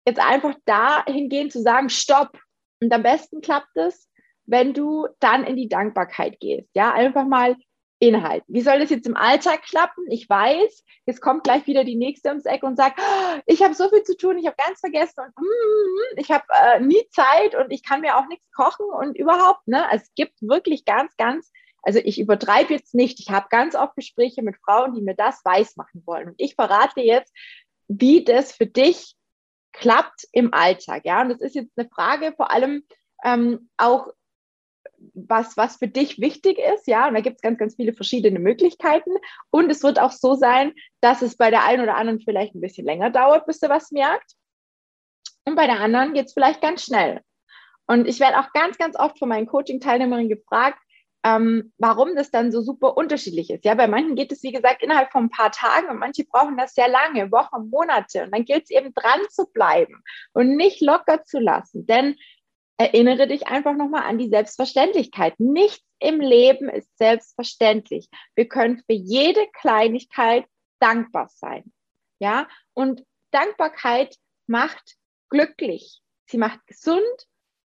jetzt 0.06 0.20
einfach 0.20 0.56
dahingehend 0.66 1.52
zu 1.52 1.62
sagen, 1.62 1.90
stopp. 1.90 2.40
Und 2.80 2.94
am 2.94 3.04
besten 3.04 3.42
klappt 3.42 3.76
es, 3.76 4.07
wenn 4.48 4.74
du 4.74 5.08
dann 5.20 5.44
in 5.44 5.56
die 5.56 5.70
Dankbarkeit 5.70 6.40
gehst. 6.40 6.70
Ja, 6.74 6.94
einfach 6.94 7.26
mal 7.26 7.56
Inhalt. 8.00 8.44
Wie 8.48 8.62
soll 8.62 8.80
das 8.80 8.92
jetzt 8.92 9.08
im 9.08 9.18
Alltag 9.18 9.64
klappen? 9.64 10.06
Ich 10.10 10.30
weiß, 10.30 10.84
jetzt 11.08 11.20
kommt 11.20 11.44
gleich 11.44 11.66
wieder 11.66 11.84
die 11.84 11.96
nächste 11.96 12.30
ums 12.30 12.46
Eck 12.46 12.64
und 12.64 12.78
sagt, 12.78 13.00
oh, 13.00 13.40
ich 13.48 13.64
habe 13.64 13.74
so 13.74 13.90
viel 13.90 14.04
zu 14.04 14.16
tun, 14.16 14.38
ich 14.38 14.46
habe 14.46 14.56
ganz 14.58 14.80
vergessen 14.80 15.20
und 15.20 15.36
mm, 15.36 16.18
ich 16.18 16.30
habe 16.30 16.46
äh, 16.64 16.80
nie 16.80 17.04
Zeit 17.10 17.56
und 17.56 17.72
ich 17.72 17.84
kann 17.84 18.02
mir 18.02 18.18
auch 18.18 18.28
nichts 18.28 18.46
kochen 18.56 18.86
und 18.86 19.18
überhaupt, 19.18 19.68
ne? 19.68 19.84
Es 19.92 20.14
gibt 20.14 20.36
wirklich 20.42 20.86
ganz, 20.86 21.16
ganz, 21.18 21.52
also 21.82 22.00
ich 22.04 22.20
übertreibe 22.20 22.74
jetzt 22.74 22.94
nicht, 22.94 23.20
ich 23.20 23.32
habe 23.32 23.48
ganz 23.50 23.74
oft 23.74 23.96
Gespräche 23.96 24.44
mit 24.44 24.58
Frauen, 24.64 24.94
die 24.94 25.02
mir 25.02 25.16
das 25.16 25.44
weiß 25.44 25.76
machen 25.76 26.04
wollen. 26.06 26.30
Und 26.30 26.36
ich 26.38 26.54
verrate 26.54 27.02
jetzt, 27.02 27.34
wie 27.88 28.24
das 28.24 28.52
für 28.52 28.68
dich 28.68 29.16
klappt 29.74 30.28
im 30.32 30.54
Alltag. 30.54 31.04
Ja, 31.06 31.22
und 31.22 31.30
das 31.30 31.42
ist 31.42 31.56
jetzt 31.56 31.72
eine 31.78 31.90
Frage 31.90 32.34
vor 32.36 32.52
allem 32.52 32.84
ähm, 33.24 33.70
auch 33.78 34.10
was, 35.14 35.58
was 35.58 35.78
für 35.78 35.88
dich 35.88 36.20
wichtig 36.20 36.58
ist, 36.58 36.88
ja, 36.88 37.08
und 37.08 37.14
da 37.14 37.22
gibt 37.22 37.38
es 37.38 37.42
ganz, 37.42 37.58
ganz 37.58 37.76
viele 37.76 37.94
verschiedene 37.94 38.40
Möglichkeiten. 38.40 39.12
Und 39.50 39.70
es 39.70 39.84
wird 39.84 40.00
auch 40.00 40.12
so 40.12 40.36
sein, 40.36 40.74
dass 41.02 41.22
es 41.22 41.38
bei 41.38 41.50
der 41.50 41.66
einen 41.66 41.84
oder 41.84 41.96
anderen 41.96 42.20
vielleicht 42.20 42.56
ein 42.56 42.62
bisschen 42.62 42.86
länger 42.86 43.10
dauert, 43.10 43.46
bis 43.46 43.60
du 43.60 43.70
was 43.70 43.92
merkt. 43.92 44.34
Und 45.46 45.56
bei 45.56 45.66
der 45.66 45.80
anderen 45.80 46.14
geht 46.14 46.28
es 46.28 46.34
vielleicht 46.34 46.62
ganz 46.62 46.84
schnell. 46.84 47.22
Und 47.88 48.08
ich 48.08 48.20
werde 48.20 48.40
auch 48.40 48.52
ganz, 48.52 48.78
ganz 48.78 48.98
oft 49.00 49.18
von 49.18 49.30
meinen 49.30 49.48
Coaching-Teilnehmerinnen 49.48 50.30
gefragt, 50.30 50.80
ähm, 51.24 51.74
warum 51.78 52.16
das 52.16 52.32
dann 52.32 52.52
so 52.52 52.62
super 52.62 52.96
unterschiedlich 52.96 53.50
ist. 53.50 53.66
Ja, 53.66 53.74
bei 53.74 53.88
manchen 53.88 54.16
geht 54.16 54.32
es, 54.32 54.44
wie 54.44 54.52
gesagt, 54.52 54.84
innerhalb 54.84 55.12
von 55.12 55.26
ein 55.26 55.30
paar 55.30 55.52
Tagen 55.52 55.90
und 55.90 55.98
manche 55.98 56.26
brauchen 56.26 56.58
das 56.58 56.74
sehr 56.74 56.88
lange, 56.88 57.32
Wochen, 57.32 57.70
Monate. 57.70 58.24
Und 58.24 58.34
dann 58.34 58.46
gilt 58.46 58.64
es 58.64 58.70
eben 58.70 58.94
dran 58.94 59.22
zu 59.30 59.46
bleiben 59.52 60.04
und 60.34 60.56
nicht 60.56 60.82
locker 60.82 61.24
zu 61.24 61.40
lassen. 61.40 61.88
Denn 61.88 62.16
erinnere 62.78 63.28
dich 63.28 63.48
einfach 63.48 63.76
nochmal 63.76 64.04
an 64.04 64.18
die 64.18 64.30
Selbstverständlichkeit. 64.30 65.40
Nichts 65.40 65.84
im 66.00 66.20
Leben 66.20 66.70
ist 66.70 66.96
selbstverständlich. 66.98 68.08
Wir 68.36 68.48
können 68.48 68.78
für 68.78 68.94
jede 68.94 69.46
Kleinigkeit 69.60 70.46
dankbar 70.80 71.30
sein. 71.30 71.72
Ja, 72.20 72.48
und 72.74 73.04
Dankbarkeit 73.32 74.16
macht 74.48 74.96
glücklich. 75.30 76.02
Sie 76.30 76.38
macht 76.38 76.66
gesund. 76.68 77.04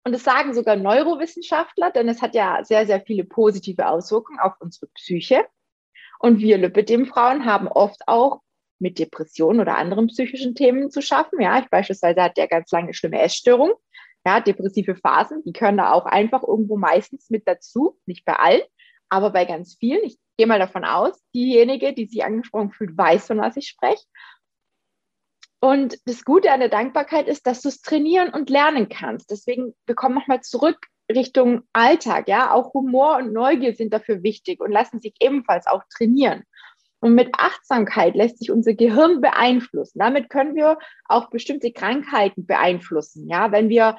Und 0.05 0.11
das 0.11 0.23
sagen 0.23 0.53
sogar 0.53 0.75
Neurowissenschaftler, 0.75 1.91
denn 1.91 2.09
es 2.09 2.21
hat 2.21 2.35
ja 2.35 2.63
sehr, 2.63 2.85
sehr 2.85 3.01
viele 3.01 3.23
positive 3.23 3.87
Auswirkungen 3.87 4.39
auf 4.39 4.53
unsere 4.59 4.87
Psyche. 4.87 5.45
Und 6.19 6.39
wir 6.39 6.57
Lipidem-Frauen 6.57 7.45
haben 7.45 7.67
oft 7.67 8.01
auch 8.07 8.41
mit 8.79 8.99
Depressionen 8.99 9.61
oder 9.61 9.77
anderen 9.77 10.07
psychischen 10.07 10.55
Themen 10.55 10.91
zu 10.91 11.01
schaffen. 11.01 11.39
Ja, 11.39 11.59
ich 11.59 11.69
beispielsweise 11.69 12.21
hatte 12.21 12.41
ja 12.41 12.47
ganz 12.47 12.69
lange 12.71 12.93
schlimme 12.93 13.21
Essstörung. 13.21 13.73
Ja, 14.25 14.39
depressive 14.39 14.95
Phasen, 14.95 15.43
die 15.43 15.53
können 15.53 15.77
da 15.77 15.91
auch 15.91 16.05
einfach 16.05 16.43
irgendwo 16.43 16.77
meistens 16.77 17.29
mit 17.29 17.47
dazu, 17.47 17.99
nicht 18.05 18.23
bei 18.25 18.35
allen, 18.35 18.61
aber 19.09 19.31
bei 19.31 19.45
ganz 19.45 19.75
vielen. 19.75 20.03
Ich 20.03 20.17
gehe 20.37 20.47
mal 20.47 20.59
davon 20.59 20.85
aus, 20.85 21.21
diejenige, 21.35 21.93
die 21.93 22.05
sich 22.05 22.23
angesprochen 22.23 22.71
fühlt, 22.71 22.97
weiß, 22.97 23.27
von 23.27 23.39
was 23.39 23.57
ich 23.57 23.67
spreche. 23.67 24.03
Und 25.59 25.97
das 26.05 26.25
Gute 26.25 26.51
an 26.51 26.59
der 26.59 26.69
Dankbarkeit 26.69 27.27
ist, 27.27 27.47
dass 27.47 27.61
du 27.61 27.69
es 27.69 27.81
trainieren 27.81 28.33
und 28.33 28.49
lernen 28.49 28.89
kannst. 28.89 29.31
Deswegen 29.31 29.73
bekomm 29.85 30.13
nochmal 30.13 30.41
zurück 30.41 30.87
Richtung 31.09 31.63
Alltag. 31.71 32.27
Ja, 32.27 32.51
auch 32.51 32.73
Humor 32.73 33.17
und 33.17 33.31
Neugier 33.31 33.73
sind 33.73 33.93
dafür 33.93 34.23
wichtig 34.23 34.59
und 34.59 34.71
lassen 34.71 34.99
sich 34.99 35.13
ebenfalls 35.21 35.67
auch 35.67 35.83
trainieren. 35.95 36.43
Und 36.99 37.15
mit 37.15 37.29
Achtsamkeit 37.37 38.15
lässt 38.15 38.39
sich 38.39 38.51
unser 38.51 38.73
Gehirn 38.73 39.21
beeinflussen. 39.21 39.99
Damit 39.99 40.29
können 40.29 40.55
wir 40.55 40.77
auch 41.05 41.29
bestimmte 41.29 41.71
Krankheiten 41.71 42.45
beeinflussen. 42.45 43.27
Ja, 43.29 43.51
wenn 43.51 43.69
wir 43.69 43.97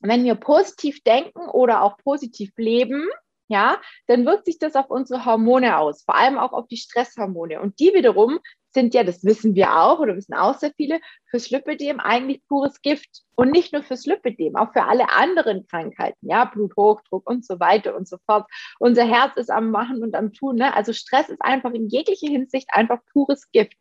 wenn 0.00 0.24
wir 0.24 0.34
positiv 0.34 1.02
denken 1.02 1.48
oder 1.48 1.82
auch 1.82 1.96
positiv 1.98 2.52
leben, 2.56 3.08
ja, 3.48 3.80
dann 4.06 4.24
wirkt 4.26 4.44
sich 4.46 4.58
das 4.58 4.76
auf 4.76 4.90
unsere 4.90 5.24
Hormone 5.24 5.76
aus, 5.78 6.04
vor 6.04 6.14
allem 6.14 6.38
auch 6.38 6.52
auf 6.52 6.68
die 6.68 6.76
Stresshormone. 6.76 7.60
Und 7.60 7.80
die 7.80 7.92
wiederum 7.92 8.38
sind 8.72 8.94
ja, 8.94 9.02
das 9.02 9.24
wissen 9.24 9.56
wir 9.56 9.76
auch 9.76 9.98
oder 9.98 10.16
wissen 10.16 10.34
auch 10.34 10.56
sehr 10.56 10.72
viele, 10.76 11.00
fürs 11.28 11.50
Lipödem 11.50 11.98
eigentlich 11.98 12.46
pures 12.46 12.80
Gift. 12.80 13.22
Und 13.34 13.50
nicht 13.50 13.72
nur 13.72 13.82
fürs 13.82 14.06
Lipödem, 14.06 14.54
auch 14.54 14.72
für 14.72 14.84
alle 14.84 15.10
anderen 15.10 15.66
Krankheiten, 15.66 16.28
ja, 16.28 16.44
Bluthochdruck 16.44 17.28
und 17.28 17.44
so 17.44 17.58
weiter 17.58 17.96
und 17.96 18.06
so 18.06 18.18
fort. 18.26 18.48
Unser 18.78 19.04
Herz 19.04 19.36
ist 19.36 19.50
am 19.50 19.70
Machen 19.72 20.02
und 20.02 20.14
am 20.14 20.32
Tun. 20.32 20.56
Ne? 20.56 20.72
Also 20.74 20.92
Stress 20.92 21.28
ist 21.28 21.42
einfach 21.42 21.72
in 21.72 21.88
jeglicher 21.88 22.28
Hinsicht 22.28 22.68
einfach 22.72 23.00
pures 23.12 23.50
Gift. 23.50 23.76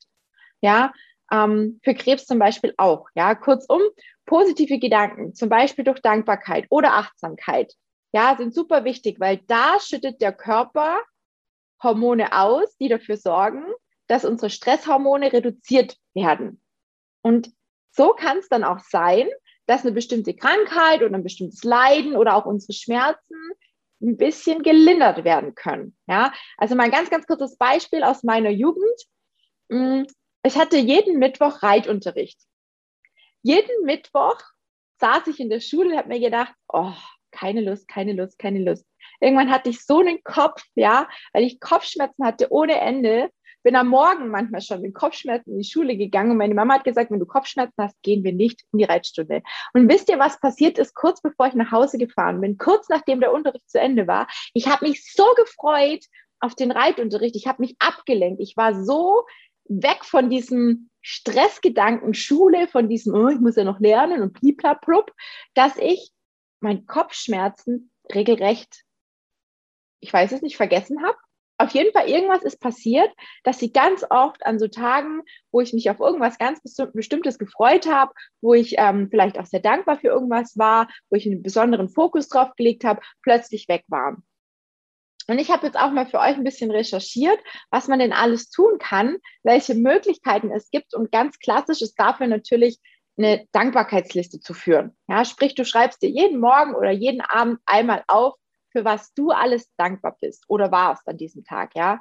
Ja, 0.61 0.91
ähm, 1.31 1.79
für 1.83 1.93
Krebs 1.93 2.25
zum 2.25 2.39
Beispiel 2.39 2.73
auch. 2.77 3.07
Ja, 3.15 3.35
kurzum, 3.35 3.81
positive 4.25 4.79
Gedanken, 4.79 5.33
zum 5.33 5.49
Beispiel 5.49 5.83
durch 5.83 6.01
Dankbarkeit 6.01 6.65
oder 6.69 6.93
Achtsamkeit, 6.93 7.73
ja, 8.11 8.35
sind 8.37 8.53
super 8.53 8.83
wichtig, 8.85 9.19
weil 9.19 9.37
da 9.47 9.79
schüttet 9.79 10.21
der 10.21 10.33
Körper 10.33 10.99
Hormone 11.81 12.37
aus, 12.37 12.75
die 12.77 12.89
dafür 12.89 13.17
sorgen, 13.17 13.63
dass 14.07 14.25
unsere 14.25 14.49
Stresshormone 14.49 15.31
reduziert 15.31 15.95
werden. 16.13 16.61
Und 17.21 17.51
so 17.91 18.09
kann 18.09 18.39
es 18.39 18.49
dann 18.49 18.63
auch 18.63 18.79
sein, 18.79 19.29
dass 19.67 19.83
eine 19.83 19.91
bestimmte 19.91 20.33
Krankheit 20.33 21.03
oder 21.03 21.15
ein 21.15 21.23
bestimmtes 21.23 21.63
Leiden 21.63 22.15
oder 22.15 22.35
auch 22.35 22.45
unsere 22.45 22.73
Schmerzen 22.73 23.35
ein 24.01 24.17
bisschen 24.17 24.63
gelindert 24.63 25.23
werden 25.23 25.53
können. 25.55 25.95
Ja, 26.07 26.33
also 26.57 26.75
mal 26.75 26.83
ein 26.83 26.91
ganz, 26.91 27.09
ganz 27.09 27.27
kurzes 27.27 27.57
Beispiel 27.57 28.03
aus 28.03 28.23
meiner 28.23 28.49
Jugend. 28.49 29.05
Ich 30.43 30.57
hatte 30.57 30.77
jeden 30.77 31.19
Mittwoch 31.19 31.61
Reitunterricht. 31.63 32.39
Jeden 33.41 33.85
Mittwoch 33.85 34.39
saß 34.99 35.27
ich 35.27 35.39
in 35.39 35.49
der 35.49 35.59
Schule 35.59 35.91
und 35.91 35.97
habe 35.97 36.09
mir 36.09 36.19
gedacht, 36.19 36.53
oh, 36.67 36.93
keine 37.31 37.61
Lust, 37.61 37.87
keine 37.87 38.13
Lust, 38.13 38.39
keine 38.39 38.59
Lust. 38.59 38.85
Irgendwann 39.19 39.51
hatte 39.51 39.69
ich 39.69 39.85
so 39.85 39.99
einen 39.99 40.23
Kopf, 40.23 40.63
ja, 40.75 41.07
weil 41.33 41.43
ich 41.43 41.59
Kopfschmerzen 41.59 42.25
hatte 42.25 42.51
ohne 42.51 42.79
Ende. 42.79 43.29
Bin 43.63 43.75
am 43.75 43.89
Morgen 43.89 44.29
manchmal 44.29 44.61
schon 44.61 44.81
mit 44.81 44.93
Kopfschmerzen 44.93 45.51
in 45.51 45.57
die 45.59 45.69
Schule 45.69 45.97
gegangen 45.97 46.31
und 46.31 46.37
meine 46.37 46.53
Mama 46.53 46.75
hat 46.75 46.85
gesagt, 46.85 47.11
wenn 47.11 47.19
du 47.19 47.25
Kopfschmerzen 47.25 47.75
hast, 47.77 48.01
gehen 48.01 48.23
wir 48.23 48.31
nicht 48.31 48.63
in 48.71 48.79
die 48.79 48.85
Reitstunde. 48.85 49.41
Und 49.73 49.89
wisst 49.89 50.09
ihr, 50.09 50.17
was 50.17 50.39
passiert 50.39 50.79
ist, 50.79 50.95
kurz 50.95 51.21
bevor 51.21 51.47
ich 51.47 51.55
nach 51.55 51.71
Hause 51.71 51.97
gefahren 51.97 52.39
bin, 52.39 52.57
kurz 52.57 52.87
nachdem 52.87 53.19
der 53.19 53.33
Unterricht 53.33 53.69
zu 53.69 53.79
Ende 53.79 54.07
war? 54.07 54.27
Ich 54.53 54.67
habe 54.67 54.87
mich 54.87 55.11
so 55.11 55.25
gefreut 55.35 56.05
auf 56.39 56.55
den 56.55 56.71
Reitunterricht. 56.71 57.35
Ich 57.35 57.47
habe 57.47 57.61
mich 57.61 57.75
abgelenkt. 57.79 58.39
Ich 58.39 58.55
war 58.55 58.73
so 58.81 59.25
weg 59.69 60.03
von 60.03 60.29
diesem 60.29 60.89
Stressgedanken 61.01 62.13
Schule, 62.13 62.67
von 62.67 62.89
diesem, 62.89 63.13
oh, 63.13 63.29
ich 63.29 63.39
muss 63.39 63.55
ja 63.55 63.63
noch 63.63 63.79
lernen 63.79 64.21
und 64.21 64.33
bliblablub, 64.33 65.13
dass 65.53 65.77
ich 65.77 66.11
mein 66.59 66.85
Kopfschmerzen 66.85 67.91
regelrecht, 68.13 68.83
ich 70.01 70.11
weiß 70.11 70.31
es 70.33 70.41
nicht, 70.41 70.57
vergessen 70.57 71.03
habe. 71.03 71.17
Auf 71.61 71.71
jeden 71.71 71.91
Fall, 71.91 72.09
irgendwas 72.09 72.43
ist 72.43 72.61
passiert, 72.61 73.11
dass 73.43 73.59
sie 73.59 73.73
ganz 73.73 74.05
oft 74.09 74.45
an 74.45 74.59
so 74.59 74.67
Tagen, 74.69 75.23
wo 75.51 75.59
ich 75.59 75.73
mich 75.73 75.89
auf 75.89 75.99
irgendwas 75.99 76.37
ganz 76.37 76.61
Bestimmtes 76.93 77.37
gefreut 77.37 77.85
habe, 77.85 78.13
wo 78.39 78.53
ich 78.53 78.75
ähm, 78.77 79.09
vielleicht 79.09 79.37
auch 79.37 79.45
sehr 79.45 79.59
dankbar 79.59 79.99
für 79.99 80.07
irgendwas 80.07 80.57
war, 80.57 80.87
wo 81.09 81.17
ich 81.17 81.25
einen 81.25 81.43
besonderen 81.43 81.89
Fokus 81.89 82.29
drauf 82.29 82.55
gelegt 82.55 82.85
habe, 82.85 83.01
plötzlich 83.23 83.67
weg 83.67 83.83
waren. 83.89 84.23
Und 85.29 85.39
ich 85.39 85.51
habe 85.51 85.65
jetzt 85.65 85.77
auch 85.77 85.91
mal 85.91 86.07
für 86.07 86.19
euch 86.19 86.35
ein 86.35 86.43
bisschen 86.43 86.71
recherchiert, 86.71 87.39
was 87.69 87.87
man 87.87 87.99
denn 87.99 88.13
alles 88.13 88.49
tun 88.49 88.79
kann, 88.79 89.17
welche 89.43 89.75
Möglichkeiten 89.75 90.51
es 90.51 90.71
gibt. 90.71 90.93
Und 90.93 91.11
ganz 91.11 91.37
klassisch 91.39 91.81
ist 91.81 91.95
dafür 91.99 92.27
natürlich 92.27 92.79
eine 93.17 93.45
Dankbarkeitsliste 93.51 94.39
zu 94.39 94.53
führen. 94.53 94.97
Ja, 95.07 95.25
sprich, 95.25 95.53
du 95.53 95.65
schreibst 95.65 96.01
dir 96.01 96.09
jeden 96.09 96.39
Morgen 96.39 96.73
oder 96.73 96.91
jeden 96.91 97.21
Abend 97.21 97.59
einmal 97.65 98.03
auf, 98.07 98.33
für 98.71 98.85
was 98.85 99.13
du 99.13 99.31
alles 99.31 99.69
dankbar 99.77 100.17
bist 100.21 100.45
oder 100.47 100.71
warst 100.71 101.07
an 101.07 101.17
diesem 101.17 101.43
Tag, 101.43 101.75
ja. 101.75 101.99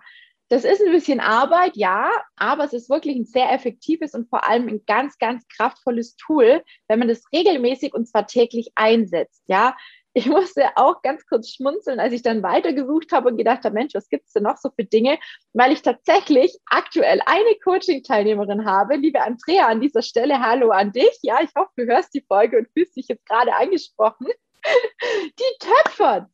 Das 0.50 0.64
ist 0.64 0.80
ein 0.80 0.92
bisschen 0.92 1.20
Arbeit, 1.20 1.76
ja, 1.76 2.10
aber 2.36 2.64
es 2.64 2.72
ist 2.72 2.88
wirklich 2.88 3.16
ein 3.16 3.26
sehr 3.26 3.52
effektives 3.52 4.14
und 4.14 4.30
vor 4.30 4.48
allem 4.48 4.66
ein 4.68 4.80
ganz, 4.86 5.18
ganz 5.18 5.46
kraftvolles 5.48 6.16
Tool, 6.16 6.62
wenn 6.88 6.98
man 6.98 7.08
das 7.08 7.22
regelmäßig 7.34 7.92
und 7.92 8.08
zwar 8.08 8.26
täglich 8.26 8.70
einsetzt, 8.74 9.42
ja. 9.46 9.76
Ich 10.14 10.26
musste 10.26 10.76
auch 10.76 11.02
ganz 11.02 11.26
kurz 11.26 11.50
schmunzeln, 11.50 12.00
als 12.00 12.12
ich 12.12 12.22
dann 12.22 12.42
weitergesucht 12.42 13.12
habe 13.12 13.28
und 13.28 13.36
gedacht 13.36 13.64
habe, 13.64 13.74
Mensch, 13.74 13.94
was 13.94 14.08
gibt 14.08 14.26
es 14.26 14.32
denn 14.32 14.42
noch 14.44 14.56
so 14.56 14.70
für 14.70 14.84
Dinge? 14.84 15.18
Weil 15.52 15.72
ich 15.72 15.82
tatsächlich 15.82 16.58
aktuell 16.66 17.20
eine 17.26 17.54
Coaching-Teilnehmerin 17.62 18.64
habe. 18.64 18.96
Liebe 18.96 19.20
Andrea, 19.20 19.68
an 19.68 19.80
dieser 19.80 20.02
Stelle 20.02 20.40
hallo 20.40 20.70
an 20.70 20.92
dich. 20.92 21.18
Ja, 21.22 21.40
ich 21.42 21.50
hoffe, 21.56 21.70
du 21.76 21.86
hörst 21.86 22.14
die 22.14 22.24
Folge 22.26 22.58
und 22.58 22.68
fühlst 22.72 22.96
dich 22.96 23.08
jetzt 23.08 23.26
gerade 23.26 23.54
angesprochen. 23.54 24.26
Die 25.38 25.58
töpfert. 25.60 26.28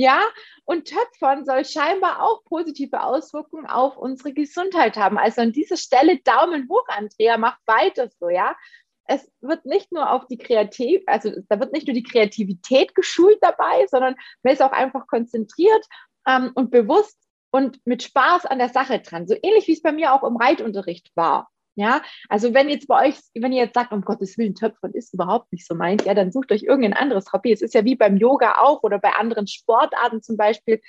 Ja, 0.00 0.22
und 0.64 0.86
Töpfern 0.86 1.44
soll 1.44 1.64
scheinbar 1.64 2.22
auch 2.22 2.44
positive 2.44 3.02
Auswirkungen 3.02 3.66
auf 3.66 3.96
unsere 3.96 4.32
Gesundheit 4.32 4.96
haben. 4.96 5.18
Also 5.18 5.40
an 5.40 5.50
dieser 5.50 5.76
Stelle 5.76 6.18
Daumen 6.18 6.68
hoch, 6.70 6.84
Andrea, 6.86 7.36
mach 7.36 7.58
weiter 7.66 8.08
so, 8.20 8.28
ja. 8.28 8.54
Es 9.08 9.28
wird 9.40 9.64
nicht 9.64 9.90
nur 9.90 10.12
auf 10.12 10.26
die 10.26 10.38
Kreativ, 10.38 11.02
also 11.06 11.32
da 11.48 11.58
wird 11.58 11.72
nicht 11.72 11.86
nur 11.86 11.94
die 11.94 12.02
Kreativität 12.02 12.94
geschult 12.94 13.38
dabei, 13.40 13.86
sondern 13.88 14.14
man 14.42 14.52
ist 14.52 14.62
auch 14.62 14.72
einfach 14.72 15.06
konzentriert 15.06 15.84
ähm, 16.28 16.52
und 16.54 16.70
bewusst 16.70 17.18
und 17.50 17.80
mit 17.86 18.02
Spaß 18.02 18.46
an 18.46 18.58
der 18.58 18.68
Sache 18.68 19.00
dran. 19.00 19.26
So 19.26 19.34
ähnlich 19.42 19.66
wie 19.66 19.72
es 19.72 19.82
bei 19.82 19.92
mir 19.92 20.12
auch 20.12 20.22
im 20.22 20.36
Reitunterricht 20.36 21.10
war. 21.14 21.48
Ja, 21.74 22.02
also 22.28 22.54
wenn 22.54 22.68
jetzt 22.68 22.88
bei 22.88 23.08
euch, 23.08 23.14
wenn 23.34 23.52
ihr 23.52 23.62
jetzt 23.62 23.74
sagt, 23.74 23.92
um 23.92 24.02
Gottes 24.02 24.36
Willen, 24.36 24.56
Töpfern 24.56 24.92
ist 24.94 25.14
überhaupt 25.14 25.52
nicht 25.52 25.64
so 25.64 25.76
meins, 25.76 26.04
ja, 26.04 26.12
dann 26.12 26.32
sucht 26.32 26.50
euch 26.50 26.64
irgendein 26.64 26.94
anderes 26.94 27.32
Hobby. 27.32 27.52
Es 27.52 27.62
ist 27.62 27.72
ja 27.72 27.84
wie 27.84 27.94
beim 27.94 28.16
Yoga 28.16 28.58
auch 28.58 28.82
oder 28.82 28.98
bei 28.98 29.10
anderen 29.12 29.46
Sportarten 29.46 30.20
zum 30.20 30.36
Beispiel. 30.36 30.80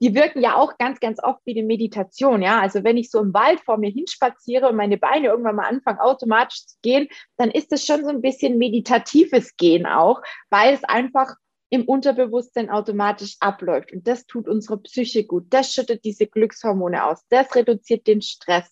Die 0.00 0.14
wirken 0.14 0.42
ja 0.42 0.56
auch 0.56 0.76
ganz, 0.78 1.00
ganz 1.00 1.22
oft 1.22 1.40
wie 1.44 1.58
eine 1.58 1.66
Meditation, 1.66 2.42
ja. 2.42 2.60
Also 2.60 2.84
wenn 2.84 2.96
ich 2.96 3.10
so 3.10 3.20
im 3.20 3.32
Wald 3.32 3.60
vor 3.60 3.78
mir 3.78 3.90
hinspaziere 3.90 4.68
und 4.68 4.76
meine 4.76 4.98
Beine 4.98 5.28
irgendwann 5.28 5.56
mal 5.56 5.68
anfangen 5.68 6.00
automatisch 6.00 6.66
zu 6.66 6.76
gehen, 6.82 7.08
dann 7.36 7.50
ist 7.50 7.72
das 7.72 7.84
schon 7.84 8.04
so 8.04 8.10
ein 8.10 8.20
bisschen 8.20 8.58
meditatives 8.58 9.56
Gehen 9.56 9.86
auch, 9.86 10.20
weil 10.50 10.74
es 10.74 10.84
einfach 10.84 11.34
im 11.70 11.84
Unterbewusstsein 11.84 12.70
automatisch 12.70 13.36
abläuft. 13.40 13.92
Und 13.92 14.06
das 14.06 14.26
tut 14.26 14.48
unsere 14.48 14.78
Psyche 14.78 15.24
gut. 15.24 15.46
Das 15.50 15.72
schüttet 15.72 16.04
diese 16.04 16.26
Glückshormone 16.26 17.04
aus. 17.04 17.24
Das 17.28 17.54
reduziert 17.54 18.06
den 18.06 18.22
Stress. 18.22 18.70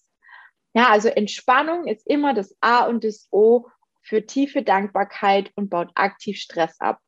Ja, 0.74 0.90
also 0.90 1.08
Entspannung 1.08 1.86
ist 1.86 2.06
immer 2.06 2.34
das 2.34 2.56
A 2.60 2.86
und 2.86 3.04
das 3.04 3.28
O 3.30 3.68
für 4.02 4.26
tiefe 4.26 4.62
Dankbarkeit 4.62 5.50
und 5.54 5.70
baut 5.70 5.90
aktiv 5.94 6.38
Stress 6.38 6.80
ab. 6.80 7.00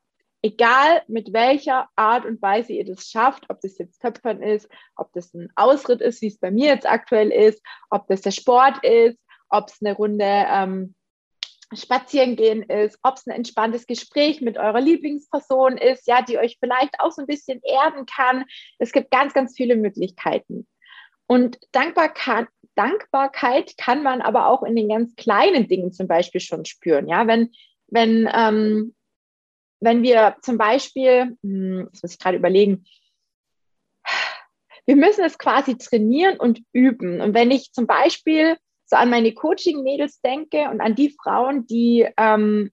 Egal 0.43 1.03
mit 1.09 1.33
welcher 1.33 1.89
Art 1.97 2.25
und 2.25 2.41
Weise 2.41 2.73
ihr 2.73 2.85
das 2.85 3.09
schafft, 3.09 3.45
ob 3.49 3.61
das 3.61 3.79
jetzt 3.79 4.01
Töpfern 4.01 4.43
ist, 4.43 4.69
ob 4.95 5.13
das 5.13 5.35
ein 5.35 5.51
Ausritt 5.57 6.01
ist, 6.01 6.23
wie 6.23 6.29
es 6.29 6.39
bei 6.39 6.51
mir 6.51 6.67
jetzt 6.67 6.89
aktuell 6.89 7.31
ist, 7.31 7.63
ob 7.91 8.07
das 8.09 8.21
der 8.21 8.31
Sport 8.31 8.85
ist, 8.85 9.19
ob 9.49 9.69
es 9.69 9.79
eine 9.81 9.95
Runde 9.95 10.25
ähm, 10.25 10.95
spazieren 11.75 12.37
gehen 12.37 12.63
ist, 12.63 12.99
ob 13.03 13.17
es 13.17 13.27
ein 13.27 13.35
entspanntes 13.35 13.87
Gespräch 13.87 14.41
mit 14.41 14.57
eurer 14.57 14.81
Lieblingsperson 14.81 15.79
ist, 15.79 16.07
ja, 16.07 16.23
die 16.23 16.39
euch 16.39 16.59
vielleicht 16.61 17.01
auch 17.01 17.11
so 17.11 17.23
ein 17.23 17.27
bisschen 17.27 17.61
erden 17.63 18.07
kann. 18.07 18.45
Es 18.79 18.93
gibt 18.93 19.11
ganz, 19.11 19.35
ganz 19.35 19.57
viele 19.57 19.77
Möglichkeiten. 19.77 20.67
Und 21.27 21.59
Dankbarkeit, 21.73 22.47
Dankbarkeit 22.77 23.77
kann 23.79 24.03
man 24.03 24.23
aber 24.23 24.47
auch 24.47 24.63
in 24.63 24.77
den 24.77 24.89
ganz 24.89 25.17
kleinen 25.17 25.67
Dingen 25.67 25.93
zum 25.93 26.07
Beispiel 26.07 26.41
schon 26.41 26.65
spüren. 26.65 27.09
Ja, 27.09 27.27
wenn, 27.27 27.51
wenn, 27.89 28.31
ähm, 28.33 28.95
wenn 29.81 30.03
wir 30.03 30.37
zum 30.43 30.59
Beispiel, 30.59 31.37
hm, 31.43 31.89
das 31.93 32.03
muss 32.03 32.13
ich 32.13 32.19
gerade 32.19 32.37
überlegen, 32.37 32.85
wir 34.87 34.97
müssen 34.97 35.25
es 35.25 35.39
quasi 35.39 35.77
trainieren 35.77 36.39
und 36.39 36.63
üben. 36.73 37.21
Und 37.21 37.35
wenn 37.35 37.51
ich 37.51 37.73
zum 37.73 37.87
Beispiel 37.87 38.57
so 38.85 38.97
an 38.97 39.11
meine 39.11 39.33
Coaching-Mädels 39.35 40.21
denke 40.21 40.71
und 40.71 40.81
an 40.81 40.95
die 40.95 41.15
Frauen, 41.21 41.67
die, 41.67 42.09
ähm, 42.17 42.71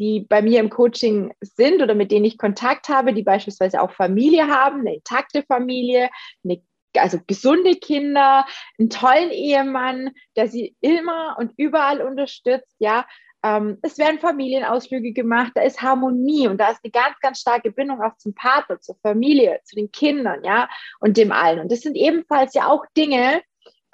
die 0.00 0.26
bei 0.28 0.42
mir 0.42 0.60
im 0.60 0.70
Coaching 0.70 1.32
sind 1.40 1.80
oder 1.80 1.94
mit 1.94 2.10
denen 2.10 2.24
ich 2.24 2.38
Kontakt 2.38 2.88
habe, 2.88 3.14
die 3.14 3.22
beispielsweise 3.22 3.80
auch 3.80 3.92
Familie 3.92 4.48
haben, 4.48 4.80
eine 4.80 4.96
intakte 4.96 5.44
Familie, 5.44 6.10
eine 6.44 6.60
also 6.96 7.18
gesunde 7.26 7.76
Kinder, 7.76 8.44
einen 8.78 8.90
tollen 8.90 9.30
Ehemann, 9.30 10.10
der 10.36 10.48
sie 10.48 10.74
immer 10.80 11.36
und 11.38 11.52
überall 11.56 12.00
unterstützt, 12.02 12.74
ja. 12.78 13.06
Ähm, 13.42 13.78
es 13.82 13.98
werden 13.98 14.18
Familienausflüge 14.18 15.12
gemacht, 15.12 15.52
da 15.54 15.62
ist 15.62 15.80
Harmonie 15.80 16.48
und 16.48 16.58
da 16.58 16.70
ist 16.70 16.80
eine 16.82 16.90
ganz, 16.90 17.18
ganz 17.20 17.40
starke 17.40 17.70
Bindung 17.70 18.02
auch 18.02 18.16
zum 18.16 18.34
Partner, 18.34 18.80
zur 18.80 18.96
Familie, 19.02 19.60
zu 19.64 19.76
den 19.76 19.92
Kindern, 19.92 20.42
ja, 20.44 20.68
und 21.00 21.16
dem 21.16 21.30
allen. 21.30 21.60
Und 21.60 21.70
das 21.70 21.80
sind 21.80 21.96
ebenfalls 21.96 22.54
ja 22.54 22.66
auch 22.66 22.84
Dinge, 22.96 23.42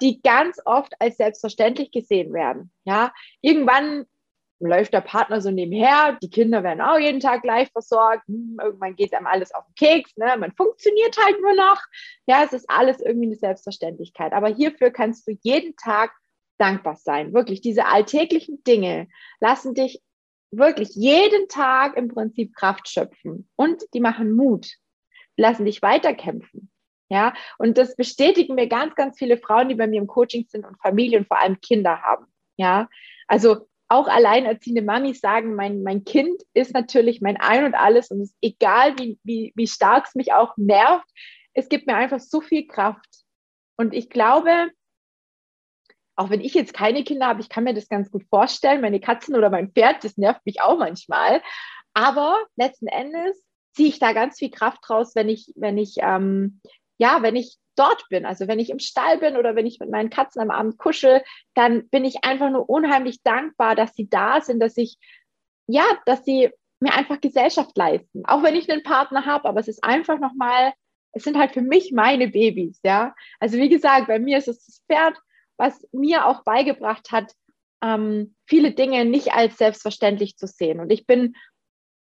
die 0.01 0.21
ganz 0.21 0.59
oft 0.65 0.93
als 0.99 1.17
selbstverständlich 1.17 1.91
gesehen 1.91 2.33
werden. 2.33 2.71
Ja, 2.85 3.13
irgendwann 3.41 4.05
läuft 4.59 4.93
der 4.93 5.01
Partner 5.01 5.41
so 5.41 5.51
nebenher, 5.51 6.17
die 6.21 6.29
Kinder 6.29 6.63
werden 6.63 6.81
auch 6.81 6.97
jeden 6.97 7.19
Tag 7.19 7.41
gleich 7.41 7.69
versorgt, 7.71 8.27
hm, 8.27 8.57
irgendwann 8.61 8.95
geht 8.95 9.13
einem 9.13 9.27
alles 9.27 9.53
auf 9.53 9.65
den 9.65 9.75
Keks, 9.75 10.15
ne? 10.17 10.35
man 10.37 10.53
funktioniert 10.53 11.17
halt 11.23 11.39
nur 11.41 11.53
noch. 11.55 11.81
Ja, 12.25 12.43
es 12.43 12.53
ist 12.53 12.69
alles 12.69 13.01
irgendwie 13.01 13.27
eine 13.27 13.35
Selbstverständlichkeit. 13.35 14.33
Aber 14.33 14.47
hierfür 14.47 14.91
kannst 14.91 15.27
du 15.27 15.37
jeden 15.41 15.75
Tag 15.75 16.11
dankbar 16.57 16.95
sein. 16.95 17.33
Wirklich, 17.33 17.61
diese 17.61 17.85
alltäglichen 17.85 18.63
Dinge 18.63 19.07
lassen 19.39 19.73
dich 19.73 20.01
wirklich 20.51 20.95
jeden 20.95 21.47
Tag 21.47 21.97
im 21.97 22.07
Prinzip 22.07 22.55
Kraft 22.55 22.87
schöpfen 22.87 23.49
und 23.55 23.83
die 23.93 23.99
machen 23.99 24.35
Mut, 24.35 24.75
lassen 25.37 25.65
dich 25.65 25.81
weiterkämpfen. 25.81 26.71
Ja, 27.07 27.33
und 27.59 27.77
das 27.77 27.95
bestätigen 27.95 28.55
mir 28.55 28.67
ganz, 28.67 28.95
ganz 28.95 29.19
viele 29.19 29.37
Frauen, 29.37 29.69
die 29.69 29.75
bei 29.75 29.85
mir 29.85 30.01
im 30.01 30.07
Coaching 30.07 30.47
sind 30.49 30.65
und 30.65 30.81
Familien 30.81 31.21
und 31.21 31.27
vor 31.27 31.39
allem 31.39 31.61
Kinder 31.61 32.01
haben. 32.01 32.25
Ja, 32.57 32.89
also 33.27 33.67
auch 33.87 34.07
alleinerziehende 34.07 34.81
Mamis 34.81 35.19
sagen, 35.19 35.53
mein, 35.53 35.83
mein 35.83 36.03
Kind 36.03 36.41
ist 36.53 36.73
natürlich 36.73 37.21
mein 37.21 37.37
Ein 37.37 37.65
und 37.65 37.75
Alles 37.75 38.09
und 38.09 38.21
es 38.21 38.31
ist 38.31 38.37
egal, 38.41 38.97
wie, 38.97 39.19
wie, 39.23 39.53
wie 39.55 39.67
stark 39.67 40.05
es 40.07 40.15
mich 40.15 40.33
auch 40.33 40.57
nervt, 40.57 41.07
es 41.53 41.69
gibt 41.69 41.85
mir 41.85 41.95
einfach 41.95 42.19
so 42.19 42.41
viel 42.41 42.65
Kraft. 42.65 43.23
Und 43.77 43.93
ich 43.93 44.09
glaube, 44.09 44.71
auch 46.15 46.29
wenn 46.29 46.41
ich 46.41 46.53
jetzt 46.53 46.73
keine 46.73 47.03
Kinder 47.03 47.27
habe, 47.27 47.41
ich 47.41 47.49
kann 47.49 47.63
mir 47.63 47.73
das 47.73 47.89
ganz 47.89 48.09
gut 48.11 48.23
vorstellen, 48.29 48.81
meine 48.81 48.99
Katzen 48.99 49.35
oder 49.35 49.49
mein 49.49 49.71
Pferd, 49.71 50.03
das 50.03 50.17
nervt 50.17 50.45
mich 50.45 50.61
auch 50.61 50.77
manchmal. 50.77 51.41
Aber 51.93 52.37
letzten 52.55 52.87
Endes 52.87 53.43
ziehe 53.73 53.89
ich 53.89 53.99
da 53.99 54.13
ganz 54.13 54.39
viel 54.39 54.49
Kraft 54.49 54.89
raus, 54.89 55.13
wenn 55.15 55.29
ich, 55.29 55.51
wenn 55.55 55.77
ich, 55.77 55.95
ähm, 55.99 56.61
ja, 56.97 57.21
wenn 57.21 57.35
ich 57.35 57.57
dort 57.75 58.07
bin, 58.09 58.25
also 58.25 58.47
wenn 58.47 58.59
ich 58.59 58.69
im 58.69 58.79
Stall 58.79 59.17
bin 59.17 59.35
oder 59.35 59.55
wenn 59.55 59.65
ich 59.65 59.79
mit 59.79 59.89
meinen 59.89 60.09
Katzen 60.09 60.41
am 60.41 60.51
Abend 60.51 60.77
kuschel, 60.77 61.21
dann 61.53 61.89
bin 61.89 62.05
ich 62.05 62.23
einfach 62.23 62.49
nur 62.49 62.69
unheimlich 62.69 63.21
dankbar, 63.21 63.75
dass 63.75 63.93
sie 63.93 64.09
da 64.09 64.39
sind, 64.39 64.61
dass 64.61 64.77
ich, 64.77 64.97
ja, 65.67 65.83
dass 66.05 66.23
sie 66.23 66.49
mir 66.79 66.93
einfach 66.93 67.19
Gesellschaft 67.19 67.75
leisten. 67.77 68.23
Auch 68.25 68.43
wenn 68.43 68.55
ich 68.55 68.71
einen 68.71 68.83
Partner 68.83 69.25
habe, 69.25 69.49
aber 69.49 69.59
es 69.59 69.67
ist 69.67 69.83
einfach 69.83 70.19
nochmal, 70.19 70.73
es 71.11 71.23
sind 71.23 71.37
halt 71.37 71.51
für 71.51 71.61
mich 71.61 71.91
meine 71.91 72.29
Babys, 72.29 72.79
ja. 72.83 73.13
Also 73.39 73.57
wie 73.57 73.69
gesagt, 73.69 74.07
bei 74.07 74.19
mir 74.19 74.37
ist 74.37 74.47
es 74.47 74.65
das 74.65 74.83
Pferd 74.87 75.17
was 75.57 75.87
mir 75.91 76.25
auch 76.25 76.43
beigebracht 76.43 77.11
hat, 77.11 77.33
ähm, 77.81 78.35
viele 78.45 78.71
Dinge 78.71 79.05
nicht 79.05 79.33
als 79.33 79.57
selbstverständlich 79.57 80.37
zu 80.37 80.47
sehen. 80.47 80.79
Und 80.79 80.91
ich 80.91 81.05
bin, 81.05 81.35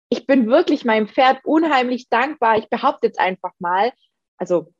ich 0.08 0.26
bin 0.26 0.48
wirklich 0.48 0.84
meinem 0.84 1.08
Pferd 1.08 1.40
unheimlich 1.44 2.08
dankbar. 2.08 2.58
Ich 2.58 2.68
behaupte 2.68 3.06
jetzt 3.06 3.18
einfach 3.18 3.52
mal, 3.58 3.92
also 4.36 4.72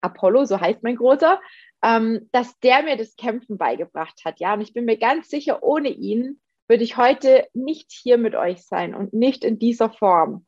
Apollo, 0.00 0.44
so 0.44 0.60
heißt 0.60 0.82
mein 0.82 0.96
Großer, 0.96 1.40
ähm, 1.82 2.28
dass 2.32 2.58
der 2.60 2.82
mir 2.82 2.96
das 2.96 3.16
Kämpfen 3.16 3.58
beigebracht 3.58 4.22
hat. 4.24 4.40
Ja, 4.40 4.54
und 4.54 4.60
ich 4.60 4.72
bin 4.72 4.84
mir 4.84 4.98
ganz 4.98 5.28
sicher, 5.28 5.62
ohne 5.62 5.88
ihn 5.88 6.40
würde 6.68 6.84
ich 6.84 6.96
heute 6.96 7.46
nicht 7.54 7.92
hier 7.92 8.18
mit 8.18 8.34
euch 8.34 8.62
sein 8.62 8.94
und 8.94 9.12
nicht 9.12 9.44
in 9.44 9.58
dieser 9.58 9.90
Form. 9.90 10.46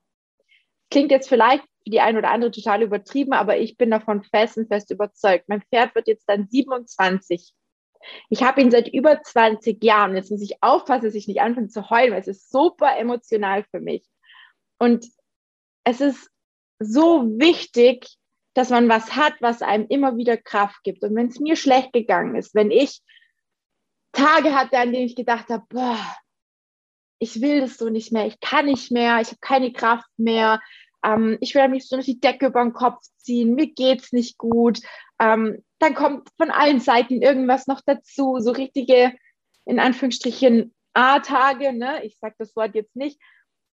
Klingt 0.91 1.11
jetzt 1.11 1.29
vielleicht 1.29 1.65
die 1.91 2.01
eine 2.01 2.19
oder 2.19 2.31
andere 2.31 2.51
total 2.51 2.83
übertrieben, 2.83 3.33
aber 3.33 3.59
ich 3.59 3.77
bin 3.77 3.91
davon 3.91 4.23
fest 4.23 4.57
und 4.57 4.69
fest 4.69 4.91
überzeugt. 4.91 5.49
Mein 5.49 5.63
Pferd 5.63 5.95
wird 5.95 6.09
jetzt 6.09 6.29
dann 6.29 6.49
27. 6.49 7.53
Ich 8.29 8.43
habe 8.43 8.61
ihn 8.61 8.71
seit 8.71 8.89
über 8.89 9.23
20 9.23 9.83
Jahren. 9.83 10.15
Jetzt 10.15 10.31
muss 10.31 10.43
ich 10.43 10.63
aufpassen, 10.63 11.05
dass 11.05 11.15
ich 11.15 11.29
nicht 11.29 11.41
anfange 11.41 11.69
zu 11.69 11.91
heulen, 11.91 12.13
weil 12.13 12.21
es 12.21 12.29
ist 12.29 12.51
super 12.51 12.97
emotional 12.97 13.65
für 13.71 13.81
mich. 13.81 14.05
Und 14.79 15.07
es 15.85 16.01
ist 16.01 16.31
so 16.79 17.25
wichtig, 17.39 18.07
dass 18.55 18.71
man 18.71 18.89
was 18.89 19.17
hat, 19.17 19.35
was 19.41 19.63
einem 19.63 19.87
immer 19.89 20.17
wieder 20.17 20.37
Kraft 20.37 20.83
gibt. 20.83 21.03
Und 21.03 21.15
wenn 21.15 21.29
es 21.29 21.41
mir 21.41 21.57
schlecht 21.57 21.93
gegangen 21.93 22.35
ist, 22.37 22.55
wenn 22.55 22.71
ich 22.71 23.03
Tage 24.13 24.55
hatte, 24.55 24.79
an 24.79 24.93
denen 24.93 25.07
ich 25.07 25.17
gedacht 25.17 25.49
habe, 25.49 25.65
boah, 25.69 25.99
ich 27.21 27.41
will 27.41 27.61
das 27.61 27.77
so 27.77 27.89
nicht 27.89 28.13
mehr, 28.13 28.27
ich 28.27 28.41
kann 28.41 28.67
nicht 28.67 28.91
mehr, 28.91 29.21
ich 29.21 29.29
habe 29.29 29.39
keine 29.41 29.73
Kraft 29.73 30.09
mehr, 30.17 30.61
ähm, 31.05 31.39
ich 31.41 31.55
will 31.55 31.69
mich 31.69 31.89
so 31.89 31.97
durch 31.97 32.07
die 32.07 32.21
Decke 32.21 32.47
über 32.47 32.63
den 32.63 32.73
Kopf 32.73 33.03
ziehen, 33.17 33.55
mir 33.55 33.69
geht's 33.69 34.13
nicht 34.13 34.39
gut, 34.39 34.81
ähm, 35.19 35.65
dann 35.79 35.95
kommt 35.95 36.29
von 36.37 36.51
allen 36.51 36.81
Seiten 36.81 37.23
irgendwas 37.23 37.67
noch 37.67 37.81
dazu, 37.85 38.39
so 38.41 38.51
richtige, 38.51 39.13
in 39.65 39.79
Anführungsstrichen, 39.79 40.75
A-Tage, 40.95 41.73
ne? 41.73 42.05
ich 42.05 42.19
sage 42.19 42.35
das 42.39 42.57
Wort 42.57 42.75
jetzt 42.75 42.97
nicht, 42.97 43.21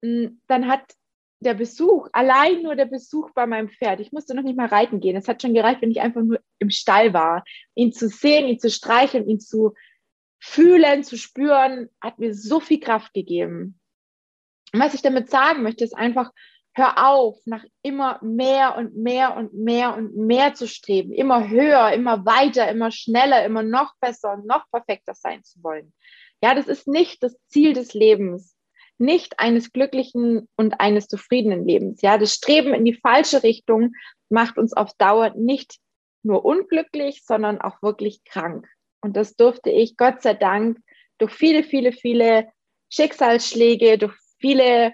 hm, 0.03 0.41
dann 0.47 0.69
hat 0.69 0.95
der 1.41 1.55
Besuch, 1.55 2.09
allein 2.13 2.63
nur 2.63 2.77
der 2.77 2.85
Besuch 2.85 3.31
bei 3.35 3.47
meinem 3.47 3.71
Pferd, 3.71 4.01
ich 4.01 4.13
musste 4.13 4.35
noch 4.35 4.43
nicht 4.43 4.57
mal 4.57 4.67
reiten 4.67 5.01
gehen, 5.01 5.17
es 5.17 5.29
hat 5.29 5.41
schon 5.41 5.55
gereicht, 5.55 5.81
wenn 5.81 5.91
ich 5.91 6.01
einfach 6.01 6.23
nur 6.23 6.41
im 6.59 6.71
Stall 6.71 7.15
war, 7.15 7.45
ihn 7.75 7.93
zu 7.93 8.09
sehen, 8.09 8.47
ihn 8.47 8.59
zu 8.59 8.71
streicheln, 8.71 9.29
ihn 9.29 9.41
zu 9.41 9.75
fühlen, 10.39 11.03
zu 11.03 11.17
spüren, 11.17 11.89
hat 12.01 12.19
mir 12.19 12.35
so 12.35 12.61
viel 12.61 12.81
Kraft 12.81 13.15
gegeben. 13.15 13.79
Und 14.73 14.81
was 14.81 14.95
ich 14.95 15.03
damit 15.03 15.31
sagen 15.31 15.63
möchte, 15.63 15.85
ist 15.85 15.97
einfach, 15.97 16.31
hör 16.81 17.07
auf, 17.07 17.39
nach 17.45 17.65
immer 17.83 18.19
mehr 18.23 18.77
und 18.77 18.97
mehr 18.97 19.37
und 19.37 19.55
mehr 19.55 19.95
und 19.95 20.17
mehr 20.17 20.55
zu 20.55 20.67
streben, 20.67 21.13
immer 21.13 21.49
höher, 21.49 21.93
immer 21.93 22.25
weiter, 22.25 22.69
immer 22.71 22.91
schneller, 22.91 23.45
immer 23.45 23.63
noch 23.63 23.95
besser 24.01 24.33
und 24.33 24.47
noch 24.47 24.65
perfekter 24.71 25.15
sein 25.15 25.45
zu 25.45 25.63
wollen. 25.63 25.93
Ja, 26.43 26.55
das 26.55 26.67
ist 26.67 26.89
nicht 26.89 27.23
das 27.23 27.37
Ziel 27.49 27.75
des 27.75 27.93
Lebens, 27.95 28.57
nicht 28.99 29.39
eines 29.39 29.73
glücklichen 29.73 30.49
und 30.57 30.81
eines 30.81 31.07
zufriedenen 31.07 31.67
Lebens. 31.67 32.03
Ja, 32.03 32.19
das 32.19 32.35
Streben 32.35 32.75
in 32.75 32.85
die 32.85 32.95
falsche 32.95 33.43
Richtung 33.43 33.93
macht 34.29 34.59
uns 34.59 34.73
auf 34.73 34.93
Dauer 34.95 35.35
nicht 35.37 35.79
nur 36.23 36.45
unglücklich, 36.45 37.23
sondern 37.25 37.61
auch 37.61 37.83
wirklich 37.83 38.25
krank. 38.25 38.67
Und 39.03 39.17
das 39.17 39.37
durfte 39.37 39.71
ich, 39.71 39.97
Gott 39.97 40.23
sei 40.23 40.35
Dank, 40.35 40.79
durch 41.19 41.33
viele, 41.33 41.63
viele, 41.63 41.93
viele 41.93 42.49
Schicksalsschläge, 42.91 43.99
durch 43.99 44.15
viele 44.39 44.93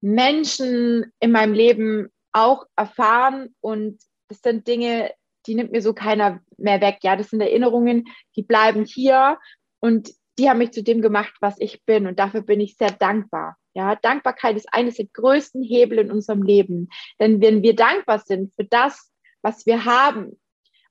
Menschen 0.00 1.12
in 1.20 1.32
meinem 1.32 1.52
Leben 1.52 2.08
auch 2.32 2.66
erfahren. 2.76 3.54
Und 3.60 4.00
das 4.28 4.40
sind 4.42 4.66
Dinge, 4.66 5.12
die 5.46 5.54
nimmt 5.54 5.72
mir 5.72 5.82
so 5.82 5.94
keiner 5.94 6.40
mehr 6.56 6.80
weg. 6.80 6.98
Ja, 7.02 7.16
das 7.16 7.30
sind 7.30 7.40
Erinnerungen, 7.40 8.08
die 8.36 8.42
bleiben 8.42 8.84
hier 8.84 9.38
und 9.80 10.12
die 10.38 10.48
haben 10.48 10.58
mich 10.58 10.72
zu 10.72 10.82
dem 10.82 11.02
gemacht, 11.02 11.34
was 11.40 11.56
ich 11.58 11.84
bin. 11.84 12.06
Und 12.06 12.18
dafür 12.18 12.42
bin 12.42 12.60
ich 12.60 12.76
sehr 12.76 12.90
dankbar. 12.90 13.56
Ja, 13.74 13.94
Dankbarkeit 13.94 14.56
ist 14.56 14.72
eines 14.72 14.96
der 14.96 15.06
größten 15.12 15.62
Hebel 15.62 15.98
in 15.98 16.10
unserem 16.10 16.42
Leben. 16.42 16.88
Denn 17.20 17.40
wenn 17.40 17.62
wir 17.62 17.76
dankbar 17.76 18.18
sind 18.18 18.52
für 18.56 18.64
das, 18.64 19.12
was 19.42 19.66
wir 19.66 19.84
haben, 19.84 20.40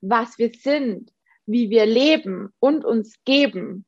was 0.01 0.37
wir 0.37 0.51
sind, 0.53 1.11
wie 1.45 1.69
wir 1.69 1.85
leben 1.85 2.53
und 2.59 2.85
uns 2.85 3.15
geben, 3.25 3.85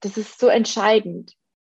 das 0.00 0.16
ist 0.16 0.40
so 0.40 0.48
entscheidend. 0.48 1.34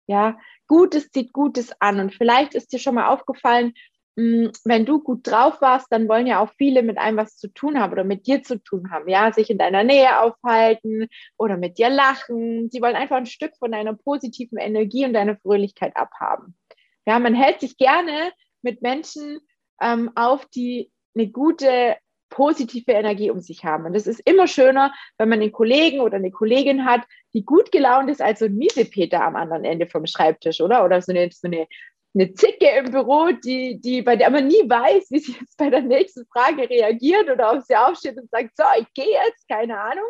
Ja, 0.07 0.37
Gutes 0.67 1.09
zieht 1.11 1.33
Gutes 1.33 1.71
an. 1.79 1.99
Und 1.99 2.13
vielleicht 2.13 2.55
ist 2.55 2.73
dir 2.73 2.79
schon 2.79 2.95
mal 2.95 3.07
aufgefallen, 3.07 3.73
hm, 4.17 4.51
wenn 4.65 4.85
du 4.85 4.99
gut 5.01 5.25
drauf 5.25 5.61
warst, 5.61 5.87
dann 5.89 6.09
wollen 6.09 6.27
ja 6.27 6.39
auch 6.39 6.51
viele 6.57 6.83
mit 6.83 6.97
einem 6.97 7.17
was 7.17 7.37
zu 7.37 7.47
tun 7.53 7.79
haben 7.79 7.93
oder 7.93 8.03
mit 8.03 8.27
dir 8.27 8.43
zu 8.43 8.61
tun 8.61 8.91
haben, 8.91 9.07
ja, 9.07 9.31
sich 9.31 9.49
in 9.49 9.57
deiner 9.57 9.83
Nähe 9.83 10.19
aufhalten 10.19 11.07
oder 11.37 11.57
mit 11.57 11.77
dir 11.77 11.89
lachen. 11.89 12.69
Sie 12.69 12.81
wollen 12.81 12.95
einfach 12.95 13.17
ein 13.17 13.25
Stück 13.25 13.55
von 13.57 13.71
deiner 13.71 13.93
positiven 13.93 14.57
Energie 14.57 15.05
und 15.05 15.13
deiner 15.13 15.37
Fröhlichkeit 15.37 15.95
abhaben. 15.95 16.57
Ja, 17.05 17.19
man 17.19 17.33
hält 17.33 17.61
sich 17.61 17.77
gerne 17.77 18.31
mit 18.61 18.81
Menschen 18.81 19.39
ähm, 19.81 20.11
auf, 20.15 20.45
die 20.47 20.91
eine 21.15 21.29
gute 21.29 21.95
positive 22.31 22.91
Energie 22.91 23.29
um 23.29 23.39
sich 23.39 23.63
haben. 23.63 23.85
Und 23.85 23.95
es 23.95 24.07
ist 24.07 24.21
immer 24.21 24.47
schöner, 24.47 24.91
wenn 25.19 25.29
man 25.29 25.39
einen 25.39 25.51
Kollegen 25.51 25.99
oder 25.99 26.15
eine 26.15 26.31
Kollegin 26.31 26.85
hat, 26.85 27.01
die 27.35 27.45
gut 27.45 27.71
gelaunt 27.71 28.09
ist 28.09 28.21
als 28.21 28.39
so 28.39 28.45
ein 28.45 28.55
Miesepeter 28.55 29.23
am 29.23 29.35
anderen 29.35 29.63
Ende 29.63 29.85
vom 29.85 30.07
Schreibtisch, 30.07 30.61
oder? 30.61 30.83
Oder 30.83 31.01
so 31.03 31.11
eine, 31.11 31.29
so 31.31 31.47
eine, 31.47 31.67
eine 32.15 32.33
Zicke 32.33 32.67
im 32.69 32.91
Büro, 32.91 33.29
die, 33.31 33.79
die, 33.79 34.01
bei 34.01 34.15
der 34.15 34.31
man 34.31 34.47
nie 34.47 34.67
weiß, 34.67 35.11
wie 35.11 35.19
sie 35.19 35.33
jetzt 35.39 35.57
bei 35.57 35.69
der 35.69 35.81
nächsten 35.81 36.25
Frage 36.25 36.67
reagiert 36.67 37.29
oder 37.29 37.53
ob 37.53 37.61
sie 37.61 37.75
aufsteht 37.75 38.17
und 38.17 38.31
sagt, 38.31 38.57
so, 38.57 38.63
ich 38.79 38.91
gehe 38.93 39.13
jetzt, 39.27 39.47
keine 39.47 39.79
Ahnung. 39.79 40.09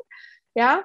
Ja, 0.53 0.84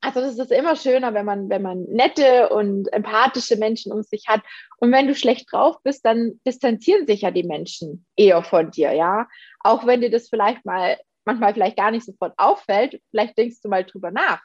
also 0.00 0.20
das 0.20 0.38
ist 0.38 0.52
immer 0.52 0.76
schöner, 0.76 1.14
wenn 1.14 1.24
man, 1.24 1.48
wenn 1.48 1.62
man 1.62 1.84
nette 1.84 2.50
und 2.50 2.92
empathische 2.92 3.56
Menschen 3.56 3.92
um 3.92 4.02
sich 4.02 4.24
hat. 4.28 4.42
Und 4.78 4.92
wenn 4.92 5.08
du 5.08 5.14
schlecht 5.14 5.50
drauf 5.50 5.76
bist, 5.82 6.04
dann 6.04 6.40
distanzieren 6.46 7.06
sich 7.06 7.22
ja 7.22 7.30
die 7.30 7.42
Menschen 7.42 8.06
eher 8.16 8.42
von 8.42 8.70
dir, 8.70 8.92
ja. 8.92 9.28
Auch 9.60 9.86
wenn 9.86 10.00
dir 10.00 10.10
das 10.10 10.28
vielleicht 10.28 10.64
mal, 10.64 10.98
manchmal 11.24 11.52
vielleicht 11.52 11.76
gar 11.76 11.90
nicht 11.90 12.06
sofort 12.06 12.34
auffällt, 12.36 13.00
vielleicht 13.10 13.36
denkst 13.36 13.60
du 13.62 13.68
mal 13.68 13.84
drüber 13.84 14.10
nach. 14.10 14.40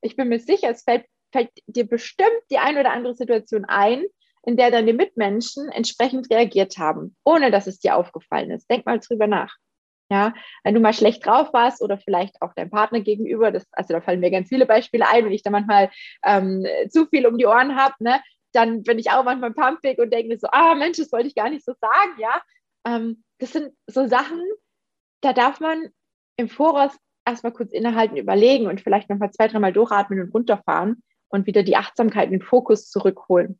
Ich 0.00 0.16
bin 0.16 0.28
mir 0.28 0.40
sicher, 0.40 0.70
es 0.70 0.82
fällt, 0.82 1.06
fällt 1.32 1.50
dir 1.66 1.86
bestimmt 1.86 2.42
die 2.50 2.58
ein 2.58 2.76
oder 2.76 2.92
andere 2.92 3.14
Situation 3.14 3.64
ein, 3.64 4.04
in 4.44 4.56
der 4.56 4.70
deine 4.70 4.92
Mitmenschen 4.92 5.68
entsprechend 5.68 6.30
reagiert 6.30 6.78
haben, 6.78 7.16
ohne 7.24 7.50
dass 7.50 7.66
es 7.66 7.78
dir 7.78 7.96
aufgefallen 7.96 8.50
ist. 8.50 8.70
Denk 8.70 8.86
mal 8.86 9.00
drüber 9.00 9.26
nach. 9.26 9.56
Ja, 10.08 10.34
wenn 10.62 10.74
du 10.74 10.80
mal 10.80 10.92
schlecht 10.92 11.26
drauf 11.26 11.52
warst 11.52 11.82
oder 11.82 11.98
vielleicht 11.98 12.40
auch 12.40 12.54
deinem 12.54 12.70
Partner 12.70 13.00
gegenüber, 13.00 13.50
das, 13.50 13.66
also 13.72 13.92
da 13.92 14.00
fallen 14.00 14.20
mir 14.20 14.30
ganz 14.30 14.48
viele 14.48 14.64
Beispiele 14.64 15.08
ein, 15.08 15.24
wenn 15.24 15.32
ich 15.32 15.42
da 15.42 15.50
manchmal 15.50 15.90
ähm, 16.24 16.64
zu 16.90 17.06
viel 17.06 17.26
um 17.26 17.38
die 17.38 17.46
Ohren 17.46 17.74
habe, 17.74 17.94
ne, 17.98 18.20
dann 18.52 18.84
bin 18.84 19.00
ich 19.00 19.10
auch 19.10 19.24
manchmal 19.24 19.52
pumpig 19.52 19.98
und 19.98 20.12
denke 20.12 20.38
so, 20.38 20.46
ah 20.52 20.74
Mensch, 20.76 20.98
das 20.98 21.10
wollte 21.10 21.26
ich 21.26 21.34
gar 21.34 21.50
nicht 21.50 21.64
so 21.64 21.72
sagen, 21.80 22.20
ja. 22.20 22.40
Ähm, 22.86 23.24
das 23.38 23.52
sind 23.52 23.74
so 23.88 24.06
Sachen, 24.06 24.40
da 25.22 25.32
darf 25.32 25.58
man 25.58 25.88
im 26.36 26.48
Voraus 26.48 26.96
erstmal 27.26 27.52
kurz 27.52 27.72
innehalten, 27.72 28.16
überlegen 28.16 28.66
und 28.66 28.80
vielleicht 28.80 29.10
nochmal 29.10 29.32
zwei, 29.32 29.48
dreimal 29.48 29.72
durchatmen 29.72 30.20
und 30.20 30.32
runterfahren 30.32 31.02
und 31.28 31.46
wieder 31.46 31.64
die 31.64 31.76
Achtsamkeit, 31.76 32.30
den 32.30 32.42
Fokus 32.42 32.88
zurückholen. 32.88 33.58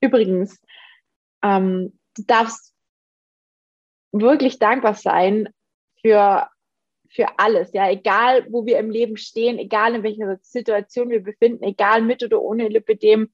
Übrigens, 0.00 0.60
ähm, 1.42 1.98
du 2.16 2.22
darfst 2.22 2.74
wirklich 4.12 4.58
dankbar 4.58 4.94
sein, 4.94 5.48
für, 6.00 6.48
für 7.10 7.26
alles, 7.38 7.72
ja, 7.72 7.90
egal 7.90 8.46
wo 8.50 8.66
wir 8.66 8.78
im 8.78 8.90
Leben 8.90 9.16
stehen, 9.16 9.58
egal 9.58 9.94
in 9.94 10.02
welcher 10.02 10.38
Situation 10.42 11.10
wir 11.10 11.22
befinden, 11.22 11.64
egal 11.64 12.02
mit 12.02 12.22
oder 12.22 12.40
ohne 12.40 12.68
Lipidem, 12.68 13.32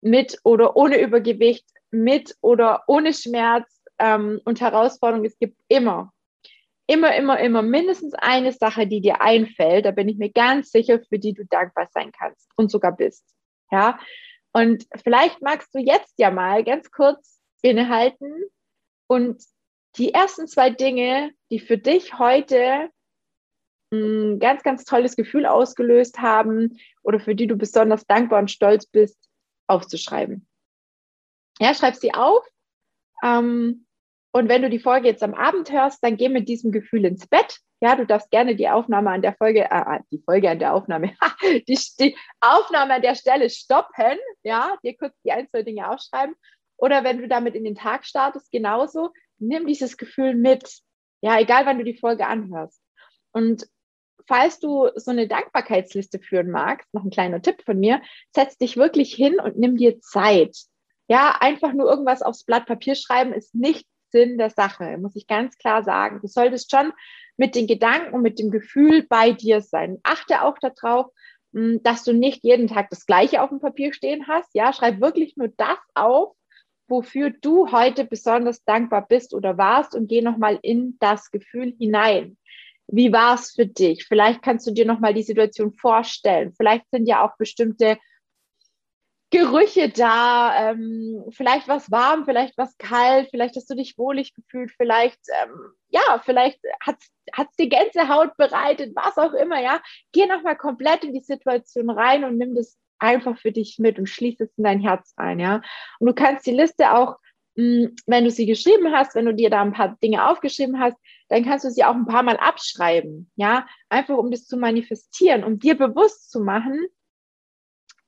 mit 0.00 0.38
oder 0.44 0.76
ohne 0.76 1.00
Übergewicht, 1.00 1.66
mit 1.90 2.36
oder 2.40 2.84
ohne 2.86 3.12
Schmerz 3.12 3.82
ähm, 3.98 4.40
und 4.44 4.60
Herausforderungen. 4.60 5.26
Es 5.26 5.38
gibt 5.38 5.58
immer, 5.68 6.12
immer, 6.86 7.14
immer, 7.16 7.40
immer 7.40 7.62
mindestens 7.62 8.14
eine 8.14 8.52
Sache, 8.52 8.86
die 8.86 9.00
dir 9.00 9.20
einfällt. 9.20 9.84
Da 9.84 9.90
bin 9.90 10.08
ich 10.08 10.18
mir 10.18 10.30
ganz 10.30 10.70
sicher, 10.70 11.00
für 11.08 11.18
die 11.18 11.32
du 11.32 11.44
dankbar 11.44 11.88
sein 11.92 12.12
kannst 12.12 12.48
und 12.56 12.70
sogar 12.70 12.94
bist. 12.94 13.24
Ja, 13.70 13.98
und 14.52 14.86
vielleicht 15.04 15.42
magst 15.42 15.74
du 15.74 15.78
jetzt 15.78 16.14
ja 16.18 16.30
mal 16.30 16.64
ganz 16.64 16.90
kurz 16.90 17.40
innehalten 17.62 18.32
und 19.06 19.42
die 19.96 20.12
ersten 20.12 20.46
zwei 20.46 20.70
Dinge, 20.70 21.32
die 21.50 21.60
für 21.60 21.78
dich 21.78 22.18
heute 22.18 22.90
ein 23.92 24.38
ganz, 24.38 24.62
ganz 24.62 24.84
tolles 24.84 25.16
Gefühl 25.16 25.46
ausgelöst 25.46 26.20
haben 26.20 26.78
oder 27.02 27.20
für 27.20 27.34
die 27.34 27.46
du 27.46 27.56
besonders 27.56 28.06
dankbar 28.06 28.40
und 28.40 28.50
stolz 28.50 28.86
bist, 28.86 29.18
aufzuschreiben. 29.66 30.46
Ja, 31.58 31.74
schreib 31.74 31.96
sie 31.96 32.14
auf. 32.14 32.46
Ähm, 33.22 33.86
und 34.32 34.48
wenn 34.48 34.62
du 34.62 34.70
die 34.70 34.78
Folge 34.78 35.08
jetzt 35.08 35.22
am 35.22 35.34
Abend 35.34 35.72
hörst, 35.72 36.04
dann 36.04 36.16
geh 36.16 36.28
mit 36.28 36.48
diesem 36.48 36.70
Gefühl 36.70 37.04
ins 37.06 37.26
Bett. 37.26 37.58
Ja, 37.80 37.96
du 37.96 38.06
darfst 38.06 38.30
gerne 38.30 38.56
die 38.56 38.68
Aufnahme 38.68 39.10
an 39.10 39.22
der 39.22 39.34
Folge, 39.34 39.70
äh, 39.70 39.96
äh 39.96 40.00
die 40.10 40.22
Folge 40.24 40.50
an 40.50 40.58
der 40.58 40.74
Aufnahme, 40.74 41.14
die, 41.68 41.78
die 41.98 42.16
Aufnahme 42.40 42.94
an 42.94 43.02
der 43.02 43.14
Stelle 43.14 43.48
stoppen. 43.48 44.18
Ja, 44.42 44.76
dir 44.84 44.96
kurz 44.96 45.14
die 45.24 45.32
ein, 45.32 45.48
zwei 45.48 45.62
Dinge 45.62 45.88
aufschreiben. 45.88 46.34
Oder 46.76 47.04
wenn 47.04 47.18
du 47.18 47.28
damit 47.28 47.54
in 47.54 47.64
den 47.64 47.74
Tag 47.74 48.04
startest, 48.04 48.52
genauso 48.52 49.12
nimm 49.40 49.66
dieses 49.66 49.96
Gefühl 49.96 50.34
mit. 50.34 50.80
Ja, 51.20 51.38
egal 51.40 51.66
wann 51.66 51.78
du 51.78 51.84
die 51.84 51.98
Folge 51.98 52.26
anhörst. 52.26 52.80
Und 53.32 53.68
falls 54.26 54.60
du 54.60 54.88
so 54.94 55.10
eine 55.10 55.26
Dankbarkeitsliste 55.26 56.18
führen 56.18 56.50
magst, 56.50 56.92
noch 56.92 57.04
ein 57.04 57.10
kleiner 57.10 57.42
Tipp 57.42 57.62
von 57.64 57.78
mir, 57.78 58.00
setz 58.34 58.58
dich 58.58 58.76
wirklich 58.76 59.14
hin 59.14 59.40
und 59.40 59.58
nimm 59.58 59.76
dir 59.76 60.00
Zeit. 60.00 60.56
Ja, 61.08 61.36
einfach 61.40 61.72
nur 61.72 61.88
irgendwas 61.88 62.22
aufs 62.22 62.44
Blatt 62.44 62.66
Papier 62.66 62.94
schreiben 62.94 63.32
ist 63.32 63.54
nicht 63.54 63.86
Sinn 64.10 64.38
der 64.38 64.50
Sache, 64.50 64.96
muss 64.98 65.16
ich 65.16 65.26
ganz 65.26 65.56
klar 65.56 65.82
sagen. 65.82 66.20
Du 66.20 66.28
solltest 66.28 66.70
schon 66.70 66.92
mit 67.36 67.54
den 67.54 67.66
Gedanken 67.66 68.14
und 68.14 68.22
mit 68.22 68.38
dem 68.38 68.50
Gefühl 68.50 69.06
bei 69.08 69.32
dir 69.32 69.60
sein. 69.60 69.98
Achte 70.02 70.42
auch 70.42 70.58
darauf, 70.58 71.06
hm, 71.54 71.82
dass 71.82 72.04
du 72.04 72.12
nicht 72.12 72.44
jeden 72.44 72.68
Tag 72.68 72.90
das 72.90 73.06
Gleiche 73.06 73.42
auf 73.42 73.50
dem 73.50 73.60
Papier 73.60 73.92
stehen 73.92 74.26
hast. 74.28 74.54
Ja, 74.54 74.72
schreib 74.72 75.00
wirklich 75.00 75.36
nur 75.36 75.48
das 75.48 75.78
auf, 75.94 76.34
wofür 76.88 77.30
du 77.30 77.70
heute 77.70 78.04
besonders 78.04 78.64
dankbar 78.64 79.06
bist 79.06 79.34
oder 79.34 79.58
warst 79.58 79.94
und 79.94 80.08
geh 80.08 80.22
nochmal 80.22 80.58
in 80.62 80.96
das 80.98 81.30
Gefühl 81.30 81.74
hinein. 81.78 82.36
Wie 82.86 83.12
war 83.12 83.34
es 83.34 83.52
für 83.52 83.66
dich? 83.66 84.06
Vielleicht 84.06 84.42
kannst 84.42 84.66
du 84.66 84.70
dir 84.70 84.86
nochmal 84.86 85.12
die 85.12 85.22
Situation 85.22 85.74
vorstellen. 85.74 86.54
Vielleicht 86.56 86.90
sind 86.90 87.06
ja 87.06 87.26
auch 87.26 87.36
bestimmte 87.36 87.98
Gerüche 89.30 89.90
da, 89.90 90.70
ähm, 90.70 91.22
vielleicht 91.28 91.68
was 91.68 91.90
warm, 91.90 92.24
vielleicht 92.24 92.56
was 92.56 92.78
kalt, 92.78 93.28
vielleicht 93.30 93.56
hast 93.56 93.68
du 93.68 93.74
dich 93.74 93.98
wohlig 93.98 94.32
gefühlt, 94.32 94.70
vielleicht, 94.70 95.20
ähm, 95.42 95.72
ja, 95.90 96.22
vielleicht 96.24 96.58
hat 96.80 96.96
es 96.96 97.56
dir 97.56 97.68
Gänsehaut 97.68 98.38
bereitet, 98.38 98.96
was 98.96 99.18
auch 99.18 99.34
immer, 99.34 99.60
ja. 99.60 99.82
Geh 100.12 100.24
nochmal 100.24 100.56
komplett 100.56 101.04
in 101.04 101.12
die 101.12 101.20
Situation 101.20 101.90
rein 101.90 102.24
und 102.24 102.38
nimm 102.38 102.54
das 102.54 102.78
einfach 102.98 103.38
für 103.38 103.52
dich 103.52 103.78
mit 103.78 103.98
und 103.98 104.08
schließ 104.08 104.40
es 104.40 104.50
in 104.56 104.64
dein 104.64 104.80
Herz 104.80 105.12
ein, 105.16 105.38
ja. 105.40 105.62
Und 105.98 106.06
du 106.06 106.14
kannst 106.14 106.46
die 106.46 106.52
Liste 106.52 106.94
auch, 106.94 107.16
mh, 107.56 107.86
hm, 107.86 107.96
wenn 108.06 108.24
du 108.24 108.30
sie 108.30 108.46
geschrieben 108.46 108.92
hast, 108.92 109.14
wenn 109.14 109.26
du 109.26 109.34
dir 109.34 109.50
da 109.50 109.62
ein 109.62 109.72
paar 109.72 109.96
Dinge 110.02 110.28
aufgeschrieben 110.28 110.80
hast, 110.80 110.96
dann 111.28 111.44
kannst 111.44 111.64
du 111.64 111.70
sie 111.70 111.84
auch 111.84 111.94
ein 111.94 112.06
paar 112.06 112.22
Mal 112.22 112.36
abschreiben, 112.36 113.30
ja. 113.36 113.66
Einfach 113.88 114.16
um 114.16 114.30
das 114.30 114.46
zu 114.46 114.56
manifestieren, 114.56 115.44
um 115.44 115.58
dir 115.58 115.76
bewusst 115.76 116.30
zu 116.30 116.40
machen, 116.40 116.86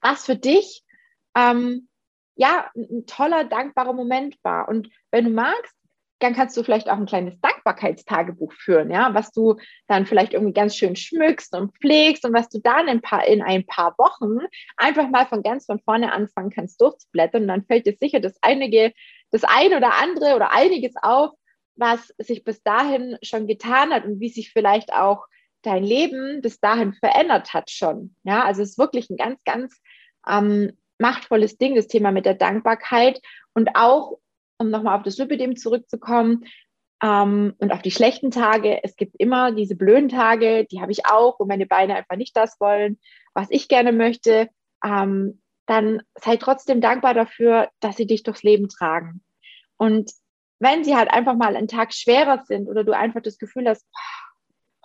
was 0.01 0.27
für 0.27 0.37
dich 0.37 0.83
ähm, 1.37 1.89
ja, 2.37 2.71
ein 2.75 3.05
toller, 3.07 3.45
dankbarer 3.45 3.93
Moment 3.93 4.39
war. 4.43 4.69
Und 4.69 4.89
wenn 5.11 5.27
du 5.27 5.31
magst, 5.31 5.75
dann 6.21 6.35
kannst 6.35 6.57
du 6.57 6.63
vielleicht 6.63 6.89
auch 6.89 6.97
ein 6.97 7.07
kleines 7.07 7.41
Dankbarkeitstagebuch 7.41 8.53
führen, 8.53 8.91
ja, 8.91 9.13
was 9.15 9.33
du 9.33 9.57
dann 9.89 10.07
vielleicht 10.07 10.35
irgendwie 10.35 10.53
ganz 10.53 10.77
schön 10.77 10.97
schmückst 10.97 11.55
und 11.55 11.77
pflegst 11.79 12.25
und 12.25 12.33
was 12.33 12.49
du 12.49 12.61
dann 12.61 12.89
in, 12.89 13.01
paar, 13.01 13.27
in 13.27 13.43
ein 13.43 13.67
paar 13.67 13.95
Wochen 13.99 14.47
einfach 14.77 15.09
mal 15.09 15.27
von 15.27 15.43
ganz 15.43 15.67
von 15.67 15.81
vorne 15.81 16.13
anfangen 16.13 16.51
kannst 16.51 16.81
durchzublättern 16.81 17.43
und 17.43 17.49
dann 17.49 17.65
fällt 17.65 17.87
dir 17.87 17.97
sicher 17.99 18.21
das 18.21 18.35
einige, 18.43 18.93
das 19.31 19.45
ein 19.45 19.75
oder 19.75 19.95
andere 19.95 20.37
oder 20.37 20.53
einiges 20.53 20.95
auf, 21.03 21.33
was 21.75 22.09
sich 22.19 22.45
bis 22.45 22.63
dahin 22.63 23.17
schon 23.23 23.47
getan 23.47 23.91
hat 23.93 24.05
und 24.05 24.21
wie 24.21 24.29
sich 24.29 24.53
vielleicht 24.53 24.93
auch 24.93 25.27
dein 25.63 25.83
Leben 25.83 26.41
bis 26.43 26.61
dahin 26.61 26.95
verändert 26.95 27.53
hat 27.55 27.71
schon. 27.71 28.15
Ja, 28.25 28.45
also 28.45 28.63
es 28.63 28.71
ist 28.71 28.79
wirklich 28.79 29.11
ein 29.11 29.17
ganz, 29.17 29.43
ganz 29.45 29.81
ähm, 30.29 30.73
machtvolles 30.99 31.59
Ding, 31.59 31.75
das 31.75 31.87
Thema 31.87 32.13
mit 32.13 32.27
der 32.27 32.35
Dankbarkeit. 32.35 33.21
Und 33.55 33.71
auch, 33.75 34.19
um 34.61 34.71
nochmal 34.71 34.97
auf 34.97 35.03
das 35.03 35.19
Lipidem 35.19 35.57
zurückzukommen 35.57 36.45
ähm, 37.03 37.55
und 37.59 37.73
auf 37.73 37.83
die 37.83 37.91
schlechten 37.91 38.31
Tage, 38.31 38.85
es 38.85 38.95
gibt 38.95 39.17
immer 39.19 39.53
diese 39.53 39.75
blöden 39.75 40.09
Tage, 40.09 40.67
die 40.71 40.81
habe 40.81 40.93
ich 40.93 41.07
auch, 41.07 41.41
wo 41.41 41.47
meine 41.47 41.67
Beine 41.67 41.97
einfach 41.97 42.17
nicht 42.17 42.37
das 42.37 42.61
wollen, 42.61 42.99
was 43.33 43.49
ich 43.51 43.69
gerne 43.69 43.93
möchte. 43.93 44.49
Ähm, 44.85 45.41
dann 45.67 46.03
sei 46.17 46.37
trotzdem 46.37 46.81
dankbar 46.81 47.15
dafür, 47.15 47.71
dass 47.81 47.97
sie 47.97 48.07
dich 48.07 48.23
durchs 48.23 48.43
Leben 48.43 48.69
tragen. 48.69 49.23
Und 49.77 50.11
wenn 50.59 50.85
sie 50.85 50.95
halt 50.95 51.11
einfach 51.11 51.37
mal 51.37 51.57
einen 51.57 51.69
Tag 51.69 51.95
schwerer 51.95 52.45
sind 52.45 52.69
oder 52.69 52.85
du 52.85 52.95
einfach 52.95 53.23
das 53.23 53.39
Gefühl 53.39 53.67
hast, 53.67 53.87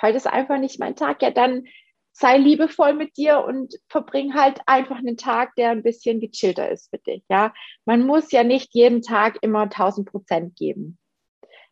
heute 0.02 0.18
ist 0.18 0.28
einfach 0.28 0.58
nicht 0.58 0.80
mein 0.80 0.96
Tag, 0.96 1.22
ja, 1.22 1.32
dann 1.32 1.66
sei 2.18 2.38
liebevoll 2.38 2.94
mit 2.94 3.18
dir 3.18 3.44
und 3.44 3.76
verbring 3.90 4.36
halt 4.36 4.62
einfach 4.68 4.98
einen 4.98 5.18
Tag, 5.18 5.54
der 5.56 5.72
ein 5.72 5.84
bisschen 5.84 6.22
gechillter 6.22 6.72
ist 6.72 6.90
für 6.90 6.98
dich. 6.98 7.24
Ja, 7.30 7.54
man 7.84 8.06
muss 8.06 8.32
ja 8.32 8.46
nicht 8.46 8.74
jeden 8.74 9.02
Tag 9.02 9.38
immer 9.42 9.64
1000 9.64 10.10
Prozent 10.10 10.56
geben. 10.56 10.98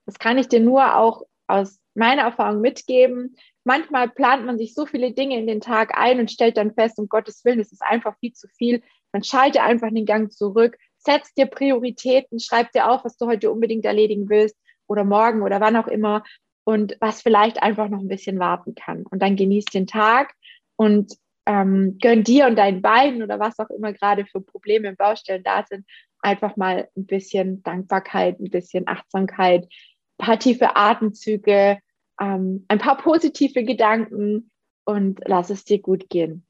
Das 0.06 0.20
kann 0.20 0.38
ich 0.38 0.50
dir 0.50 0.60
nur 0.60 0.98
auch 0.98 1.24
aus 1.48 1.80
meiner 1.96 2.24
Erfahrung 2.24 2.60
mitgeben. 2.60 3.38
Manchmal 3.64 4.10
plant 4.10 4.46
man 4.46 4.58
sich 4.58 4.74
so 4.74 4.86
viele 4.86 5.14
Dinge 5.14 5.40
in 5.40 5.48
den 5.48 5.62
Tag 5.62 5.98
ein 5.98 6.20
und 6.20 6.30
stellt 6.30 6.58
dann 6.58 6.74
fest, 6.74 7.00
um 7.00 7.08
Gottes 7.08 7.46
Willen, 7.46 7.62
es 7.62 7.72
ist 7.72 7.82
einfach 7.82 8.18
viel 8.20 8.34
zu 8.34 8.50
viel. 8.50 8.84
Man 9.14 9.24
schalte 9.24 9.62
einfach 9.62 9.92
den 9.92 10.06
Gang 10.06 10.30
zurück, 10.30 10.78
setzt 10.98 11.38
dir 11.38 11.46
Prioritäten, 11.46 12.42
schreib 12.42 12.74
dir 12.74 12.90
auf, 12.90 13.06
was 13.06 13.16
du 13.16 13.28
heute 13.28 13.50
unbedingt 13.50 13.86
erledigen 13.86 14.28
willst 14.28 14.58
oder 14.88 15.06
morgen 15.06 15.42
oder 15.42 15.62
wann 15.62 15.78
auch 15.78 15.88
immer 15.88 16.24
und 16.64 16.96
was 17.00 17.22
vielleicht 17.22 17.62
einfach 17.62 17.90
noch 17.90 18.00
ein 18.00 18.08
bisschen 18.08 18.40
warten 18.40 18.76
kann. 18.76 19.04
Und 19.10 19.22
dann 19.22 19.36
genießt 19.36 19.74
den 19.74 19.88
Tag 19.88 20.34
und 20.76 21.14
ähm, 21.46 21.98
gönn 22.02 22.24
dir 22.24 22.48
und 22.48 22.56
deinen 22.56 22.82
Beinen 22.82 23.22
oder 23.22 23.40
was 23.40 23.60
auch 23.60 23.70
immer 23.70 23.92
gerade 23.92 24.26
für 24.26 24.42
Probleme 24.42 24.88
im 24.88 24.96
Baustellen 24.96 25.44
da 25.44 25.66
sind, 25.68 25.86
einfach 26.20 26.56
mal 26.56 26.88
ein 26.96 27.06
bisschen 27.06 27.62
Dankbarkeit, 27.64 28.40
ein 28.40 28.50
bisschen 28.50 28.88
Achtsamkeit, 28.88 29.66
ein 29.66 30.26
paar 30.26 30.40
tiefe 30.40 30.76
Atemzüge, 30.76 31.80
ähm, 32.20 32.66
ein 32.70 32.80
paar 32.80 32.98
positive 32.98 33.64
Gedanken 33.64 34.52
und 34.86 35.20
lass 35.26 35.50
es 35.50 35.66
dir 35.66 35.80
gut 35.80 36.10
gehen. 36.10 36.46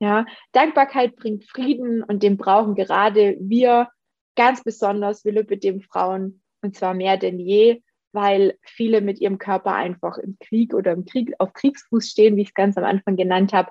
Ja, 0.00 0.26
Dankbarkeit 0.52 1.16
bringt 1.16 1.44
Frieden 1.44 2.02
und 2.02 2.22
den 2.22 2.36
brauchen 2.36 2.74
gerade 2.74 3.36
wir 3.40 3.88
ganz 4.36 4.62
besonders, 4.62 5.24
wir 5.24 5.32
dem 5.64 5.80
Frauen, 5.80 6.42
und 6.62 6.76
zwar 6.76 6.94
mehr 6.94 7.16
denn 7.16 7.38
je 7.38 7.82
weil 8.12 8.58
viele 8.62 9.00
mit 9.00 9.20
ihrem 9.20 9.38
Körper 9.38 9.74
einfach 9.74 10.18
im 10.18 10.36
Krieg 10.40 10.74
oder 10.74 10.92
im 10.92 11.04
Krieg 11.04 11.32
auf 11.38 11.52
Kriegsfuß 11.52 12.08
stehen, 12.08 12.36
wie 12.36 12.42
ich 12.42 12.48
es 12.48 12.54
ganz 12.54 12.76
am 12.76 12.84
Anfang 12.84 13.16
genannt 13.16 13.52
habe. 13.52 13.70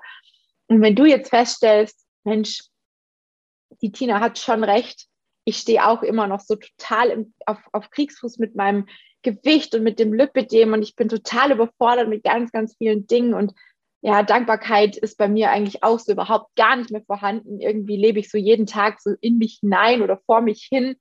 Und 0.68 0.80
wenn 0.82 0.96
du 0.96 1.04
jetzt 1.04 1.30
feststellst, 1.30 2.06
Mensch, 2.24 2.62
die 3.82 3.92
Tina 3.92 4.20
hat 4.20 4.38
schon 4.38 4.64
recht, 4.64 5.06
ich 5.44 5.58
stehe 5.58 5.86
auch 5.86 6.02
immer 6.02 6.26
noch 6.26 6.40
so 6.40 6.56
total 6.56 7.08
im, 7.08 7.34
auf, 7.46 7.58
auf 7.72 7.90
Kriegsfuß 7.90 8.38
mit 8.38 8.54
meinem 8.54 8.86
Gewicht 9.22 9.74
und 9.74 9.82
mit 9.82 9.98
dem 9.98 10.12
Lipidem 10.12 10.72
und 10.72 10.82
ich 10.82 10.94
bin 10.94 11.08
total 11.08 11.52
überfordert 11.52 12.08
mit 12.08 12.22
ganz, 12.22 12.52
ganz 12.52 12.76
vielen 12.76 13.06
Dingen 13.06 13.34
und 13.34 13.52
ja, 14.00 14.22
Dankbarkeit 14.22 14.96
ist 14.96 15.18
bei 15.18 15.26
mir 15.26 15.50
eigentlich 15.50 15.82
auch 15.82 15.98
so 15.98 16.12
überhaupt 16.12 16.54
gar 16.54 16.76
nicht 16.76 16.90
mehr 16.90 17.02
vorhanden. 17.02 17.60
Irgendwie 17.60 17.96
lebe 17.96 18.20
ich 18.20 18.30
so 18.30 18.38
jeden 18.38 18.66
Tag 18.66 19.00
so 19.00 19.14
in 19.20 19.38
mich 19.38 19.58
hinein 19.60 20.02
oder 20.02 20.18
vor 20.24 20.40
mich 20.40 20.68
hin. 20.70 20.96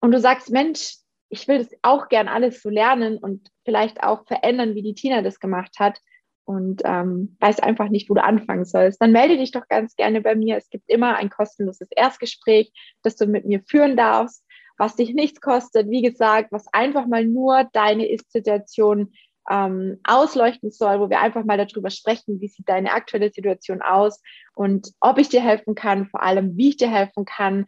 Und 0.00 0.12
du 0.12 0.20
sagst, 0.20 0.50
Mensch, 0.50 0.96
ich 1.34 1.48
will 1.48 1.58
das 1.58 1.68
auch 1.82 2.08
gern 2.08 2.28
alles 2.28 2.62
so 2.62 2.70
lernen 2.70 3.18
und 3.18 3.50
vielleicht 3.64 4.02
auch 4.02 4.26
verändern, 4.26 4.74
wie 4.74 4.82
die 4.82 4.94
Tina 4.94 5.22
das 5.22 5.40
gemacht 5.40 5.76
hat. 5.78 6.00
Und 6.46 6.82
ähm, 6.84 7.38
weiß 7.40 7.60
einfach 7.60 7.88
nicht, 7.88 8.10
wo 8.10 8.14
du 8.14 8.22
anfangen 8.22 8.66
sollst, 8.66 9.00
dann 9.00 9.12
melde 9.12 9.38
dich 9.38 9.50
doch 9.50 9.66
ganz 9.66 9.96
gerne 9.96 10.20
bei 10.20 10.34
mir. 10.34 10.58
Es 10.58 10.68
gibt 10.68 10.90
immer 10.90 11.16
ein 11.16 11.30
kostenloses 11.30 11.88
Erstgespräch, 11.90 12.70
das 13.02 13.16
du 13.16 13.26
mit 13.26 13.46
mir 13.46 13.62
führen 13.66 13.96
darfst, 13.96 14.44
was 14.76 14.94
dich 14.94 15.14
nichts 15.14 15.40
kostet, 15.40 15.88
wie 15.88 16.02
gesagt, 16.02 16.52
was 16.52 16.66
einfach 16.72 17.06
mal 17.06 17.24
nur 17.24 17.64
deine 17.72 18.06
Ist-Situation 18.06 19.14
ähm, 19.50 20.00
ausleuchten 20.04 20.70
soll, 20.70 21.00
wo 21.00 21.08
wir 21.08 21.20
einfach 21.20 21.44
mal 21.44 21.56
darüber 21.56 21.88
sprechen, 21.88 22.40
wie 22.40 22.48
sieht 22.48 22.68
deine 22.68 22.92
aktuelle 22.92 23.30
Situation 23.30 23.80
aus 23.80 24.20
und 24.54 24.92
ob 25.00 25.18
ich 25.18 25.30
dir 25.30 25.40
helfen 25.40 25.74
kann, 25.74 26.06
vor 26.06 26.22
allem 26.22 26.56
wie 26.58 26.70
ich 26.70 26.76
dir 26.76 26.90
helfen 26.90 27.24
kann 27.24 27.64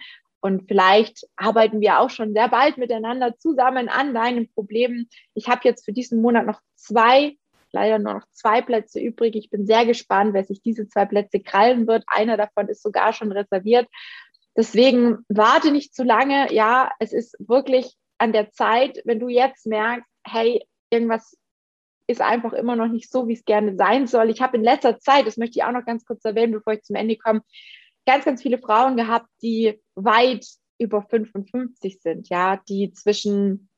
und 0.46 0.68
vielleicht 0.68 1.26
arbeiten 1.34 1.80
wir 1.80 1.98
auch 1.98 2.08
schon 2.08 2.32
sehr 2.32 2.48
bald 2.48 2.78
miteinander 2.78 3.36
zusammen 3.36 3.88
an 3.88 4.14
deinen 4.14 4.48
Problemen. 4.52 5.08
Ich 5.34 5.48
habe 5.48 5.62
jetzt 5.64 5.84
für 5.84 5.92
diesen 5.92 6.22
Monat 6.22 6.46
noch 6.46 6.60
zwei, 6.76 7.36
leider 7.72 7.98
nur 7.98 8.14
noch 8.14 8.26
zwei 8.30 8.62
Plätze 8.62 9.00
übrig. 9.00 9.34
Ich 9.34 9.50
bin 9.50 9.66
sehr 9.66 9.84
gespannt, 9.84 10.34
wer 10.34 10.44
sich 10.44 10.62
diese 10.62 10.86
zwei 10.86 11.04
Plätze 11.04 11.40
krallen 11.40 11.88
wird. 11.88 12.04
Einer 12.06 12.36
davon 12.36 12.68
ist 12.68 12.80
sogar 12.80 13.12
schon 13.12 13.32
reserviert. 13.32 13.88
Deswegen 14.56 15.24
warte 15.28 15.72
nicht 15.72 15.96
zu 15.96 16.04
lange. 16.04 16.52
Ja, 16.54 16.92
es 17.00 17.12
ist 17.12 17.36
wirklich 17.40 17.96
an 18.18 18.32
der 18.32 18.52
Zeit, 18.52 19.02
wenn 19.04 19.18
du 19.18 19.28
jetzt 19.28 19.66
merkst, 19.66 20.08
hey, 20.24 20.64
irgendwas 20.90 21.36
ist 22.06 22.20
einfach 22.20 22.52
immer 22.52 22.76
noch 22.76 22.86
nicht 22.86 23.10
so, 23.10 23.26
wie 23.26 23.32
es 23.32 23.44
gerne 23.44 23.74
sein 23.74 24.06
soll. 24.06 24.30
Ich 24.30 24.40
habe 24.40 24.58
in 24.58 24.62
letzter 24.62 25.00
Zeit, 25.00 25.26
das 25.26 25.38
möchte 25.38 25.58
ich 25.58 25.64
auch 25.64 25.72
noch 25.72 25.84
ganz 25.84 26.04
kurz 26.04 26.24
erwähnen, 26.24 26.52
bevor 26.52 26.74
ich 26.74 26.84
zum 26.84 26.94
Ende 26.94 27.16
komme, 27.16 27.42
ganz, 28.06 28.24
ganz 28.24 28.42
viele 28.42 28.58
Frauen 28.58 28.96
gehabt, 28.96 29.28
die 29.42 29.80
weit 29.94 30.46
über 30.78 31.02
55 31.02 32.00
sind, 32.00 32.28
ja, 32.28 32.56
die 32.68 32.92
zwischen 32.92 33.68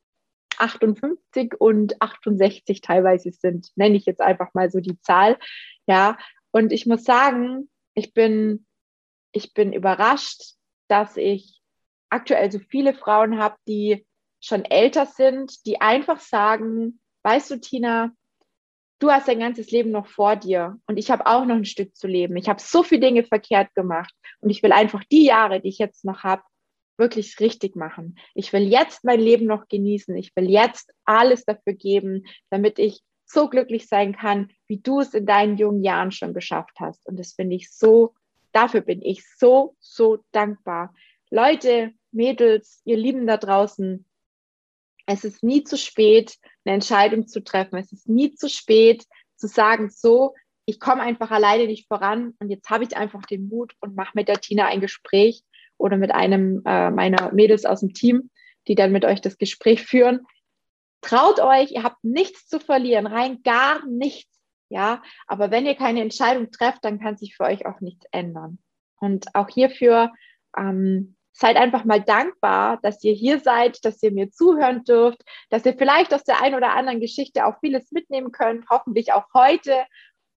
58 0.59 1.55
und 1.59 2.01
68 2.01 2.81
teilweise 2.81 3.31
sind, 3.31 3.71
nenne 3.77 3.97
ich 3.97 4.07
jetzt 4.07 4.21
einfach 4.21 4.53
mal 4.55 4.71
so 4.71 4.81
die 4.81 5.01
Zahl, 5.01 5.39
ja. 5.87 6.19
Und 6.51 6.73
ich 6.73 6.87
muss 6.87 7.05
sagen, 7.05 7.71
ich 7.95 8.13
bin, 8.15 8.67
ich 9.33 9.55
bin 9.55 9.73
überrascht, 9.73 10.55
dass 10.89 11.17
ich 11.17 11.63
aktuell 12.11 12.51
so 12.51 12.59
viele 12.59 12.95
Frauen 12.95 13.39
habe, 13.39 13.57
die 13.67 14.07
schon 14.41 14.65
älter 14.65 15.07
sind, 15.07 15.67
die 15.67 15.81
einfach 15.81 16.21
sagen, 16.21 17.01
weißt 17.23 17.51
du, 17.51 17.61
Tina, 17.61 18.13
du 18.99 19.11
hast 19.11 19.29
dein 19.29 19.41
ganzes 19.41 19.71
Leben 19.71 19.91
noch 19.91 20.07
vor 20.07 20.37
dir 20.37 20.79
und 20.87 20.97
ich 20.97 21.11
habe 21.11 21.27
auch 21.27 21.45
noch 21.45 21.57
ein 21.57 21.65
Stück 21.65 21.97
zu 21.97 22.07
leben. 22.07 22.37
Ich 22.37 22.49
habe 22.49 22.61
so 22.61 22.83
viele 22.83 23.01
Dinge 23.01 23.25
verkehrt 23.25 23.75
gemacht 23.75 24.13
und 24.41 24.51
ich 24.51 24.63
will 24.63 24.73
einfach 24.73 25.05
die 25.05 25.25
Jahre, 25.25 25.61
die 25.61 25.69
ich 25.69 25.79
jetzt 25.79 26.05
noch 26.05 26.25
habe, 26.25 26.43
wirklich 26.97 27.39
richtig 27.41 27.77
machen. 27.77 28.19
Ich 28.35 28.53
will 28.53 28.63
jetzt 28.63 29.05
mein 29.05 29.21
Leben 29.21 29.47
noch 29.47 29.69
genießen. 29.69 30.17
Ich 30.17 30.35
will 30.35 30.51
jetzt 30.51 30.93
alles 31.05 31.45
dafür 31.45 31.75
geben, 31.75 32.25
damit 32.51 32.79
ich 32.79 33.01
so 33.25 33.49
glücklich 33.49 33.87
sein 33.87 34.17
kann, 34.17 34.51
wie 34.67 34.79
du 34.79 35.01
es 35.01 35.15
in 35.15 35.27
deinen 35.27 35.59
jungen 35.59 35.85
Jahren 35.85 36.11
schon 36.11 36.35
geschafft 36.35 36.81
hast. 36.81 37.07
Und 37.07 37.19
das 37.19 37.35
finde 37.35 37.57
ich 37.57 37.71
so, 37.71 38.15
dafür 38.53 38.81
bin 38.81 39.03
ich 39.03 39.25
so, 39.37 39.77
so 39.79 40.19
dankbar. 40.33 40.95
Leute, 41.31 41.93
Mädels, 42.11 42.81
ihr 42.85 42.97
Lieben 42.97 43.27
da 43.27 43.37
draußen, 43.37 44.05
es 45.09 45.25
ist 45.25 45.43
nie 45.43 45.65
zu 45.65 45.79
spät, 45.79 46.37
eine 46.65 46.75
Entscheidung 46.75 47.27
zu 47.27 47.43
treffen. 47.43 47.79
Es 47.79 47.93
ist 47.93 48.09
nie 48.09 48.35
zu 48.35 48.49
spät 48.51 49.05
zu 49.37 49.49
sagen, 49.49 49.89
so, 49.89 50.35
ich 50.67 50.79
komme 50.79 51.01
einfach 51.01 51.31
alleine 51.31 51.67
nicht 51.67 51.89
voran 51.89 52.35
und 52.41 52.51
jetzt 52.51 52.69
habe 52.69 52.85
ich 52.85 52.95
einfach 52.95 53.23
den 53.23 53.49
Mut 53.49 53.73
und 53.81 53.97
mache 53.97 54.13
mit 54.15 54.29
der 54.29 54.41
Tina 54.41 54.67
ein 54.67 54.83
Gespräch 54.83 55.43
oder 55.79 55.97
mit 55.97 56.11
einem 56.11 56.61
äh, 56.67 56.91
meiner 56.91 57.33
Mädels 57.33 57.65
aus 57.65 57.81
dem 57.81 57.95
Team, 57.95 58.31
die 58.67 58.75
dann 58.75 58.93
mit 58.93 59.07
euch 59.07 59.23
das 59.23 59.39
Gespräch 59.39 59.83
führen. 59.83 60.27
Traut 61.01 61.41
euch, 61.41 61.71
ihr 61.71 61.85
habt 61.85 62.05
nichts 62.05 62.47
zu 62.47 62.61
verlieren, 62.61 63.07
rein 63.07 63.43
gar 63.43 63.87
nichts. 63.87 64.39
Ja, 64.69 65.03
aber 65.27 65.51
wenn 65.51 65.65
ihr 65.65 65.75
keine 65.75 66.03
Entscheidung 66.03 66.51
trefft, 66.51 66.85
dann 66.85 67.01
kann 67.01 67.17
sich 67.17 67.35
für 67.35 67.45
euch 67.45 67.65
auch 67.65 67.81
nichts 67.81 68.05
ändern. 68.11 68.59
Und 69.01 69.35
auch 69.35 69.49
hierfür 69.49 70.13
ähm, 70.55 71.17
seid 71.39 71.57
einfach 71.57 71.85
mal 71.85 72.01
dankbar, 72.01 72.79
dass 72.83 73.03
ihr 73.05 73.13
hier 73.13 73.39
seid, 73.39 73.85
dass 73.85 74.03
ihr 74.03 74.11
mir 74.11 74.31
zuhören 74.31 74.83
dürft, 74.83 75.23
dass 75.51 75.65
ihr 75.65 75.75
vielleicht 75.75 76.13
aus 76.13 76.25
der 76.25 76.43
einen 76.43 76.57
oder 76.57 76.75
anderen 76.75 77.01
Geschichte 77.01 77.47
auch 77.47 77.61
vieles 77.61 77.93
mitnehmen 77.93 78.33
könnt, 78.33 78.69
hoffentlich 78.71 79.13
auch 79.13 79.27
heute. 79.35 79.85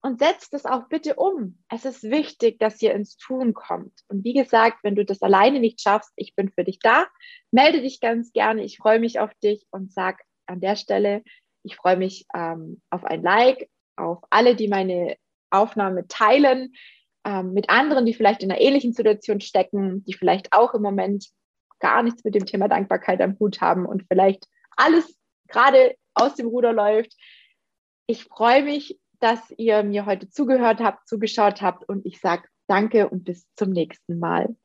Und 0.02 0.20
setzt 0.20 0.54
es 0.54 0.66
auch 0.66 0.88
bitte 0.88 1.16
um. 1.16 1.62
Es 1.70 1.84
ist 1.84 2.04
wichtig, 2.04 2.58
dass 2.58 2.82
ihr 2.82 2.94
ins 2.94 3.18
Tun 3.18 3.54
kommt. 3.54 3.92
Und 4.08 4.24
wie 4.24 4.32
gesagt, 4.32 4.78
wenn 4.82 4.96
du 4.96 5.04
das 5.04 5.22
alleine 5.22 5.60
nicht 5.60 5.82
schaffst, 5.82 6.14
ich 6.16 6.36
bin 6.36 6.50
für 6.50 6.64
dich 6.64 6.80
da. 6.80 7.08
Melde 7.52 7.82
dich 7.82 8.00
ganz 8.00 8.32
gerne. 8.32 8.64
Ich 8.64 8.78
freue 8.78 9.00
mich 9.00 9.20
auf 9.20 9.34
dich 9.44 9.68
und 9.72 9.92
sag 9.92 10.22
an 10.46 10.62
der 10.62 10.78
Stelle, 10.78 11.22
ich 11.64 11.76
freue 11.76 11.98
mich 11.98 12.26
ähm, 12.34 12.82
auf 12.90 13.04
ein 13.04 13.22
Like, 13.22 13.70
auf 13.98 14.20
alle, 14.30 14.56
die 14.56 14.70
meine 14.70 15.18
Aufnahme 15.50 16.08
teilen 16.08 16.74
ähm, 17.30 17.54
mit 17.54 17.70
anderen, 17.70 18.08
die 18.08 18.16
vielleicht 18.16 18.42
in 18.42 18.52
einer 18.52 18.60
ähnlichen 18.60 18.92
Situation 18.92 19.40
stecken, 19.40 20.04
die 20.06 20.14
vielleicht 20.14 20.52
auch 20.52 20.74
im 20.74 20.82
Moment 20.82 21.28
gar 21.80 22.02
nichts 22.02 22.24
mit 22.24 22.34
dem 22.34 22.48
Thema 22.48 22.68
Dankbarkeit 22.68 23.22
am 23.22 23.38
Hut 23.40 23.62
haben 23.62 23.86
und 23.86 24.04
vielleicht 24.08 24.46
alles 24.76 25.16
gerade 25.48 25.96
aus 26.16 26.34
dem 26.34 26.48
Ruder 26.48 26.74
läuft. 26.74 27.14
Ich 28.08 28.24
freue 28.24 28.64
mich, 28.64 29.00
dass 29.20 29.40
ihr 29.58 29.84
mir 29.84 30.08
heute 30.08 30.30
zugehört 30.30 30.80
habt, 30.80 31.08
zugeschaut 31.08 31.62
habt 31.62 31.88
und 31.88 32.04
ich 32.04 32.20
sage 32.20 32.48
danke 32.68 33.08
und 33.08 33.26
bis 33.26 33.46
zum 33.56 33.70
nächsten 33.70 34.18
Mal. 34.18 34.56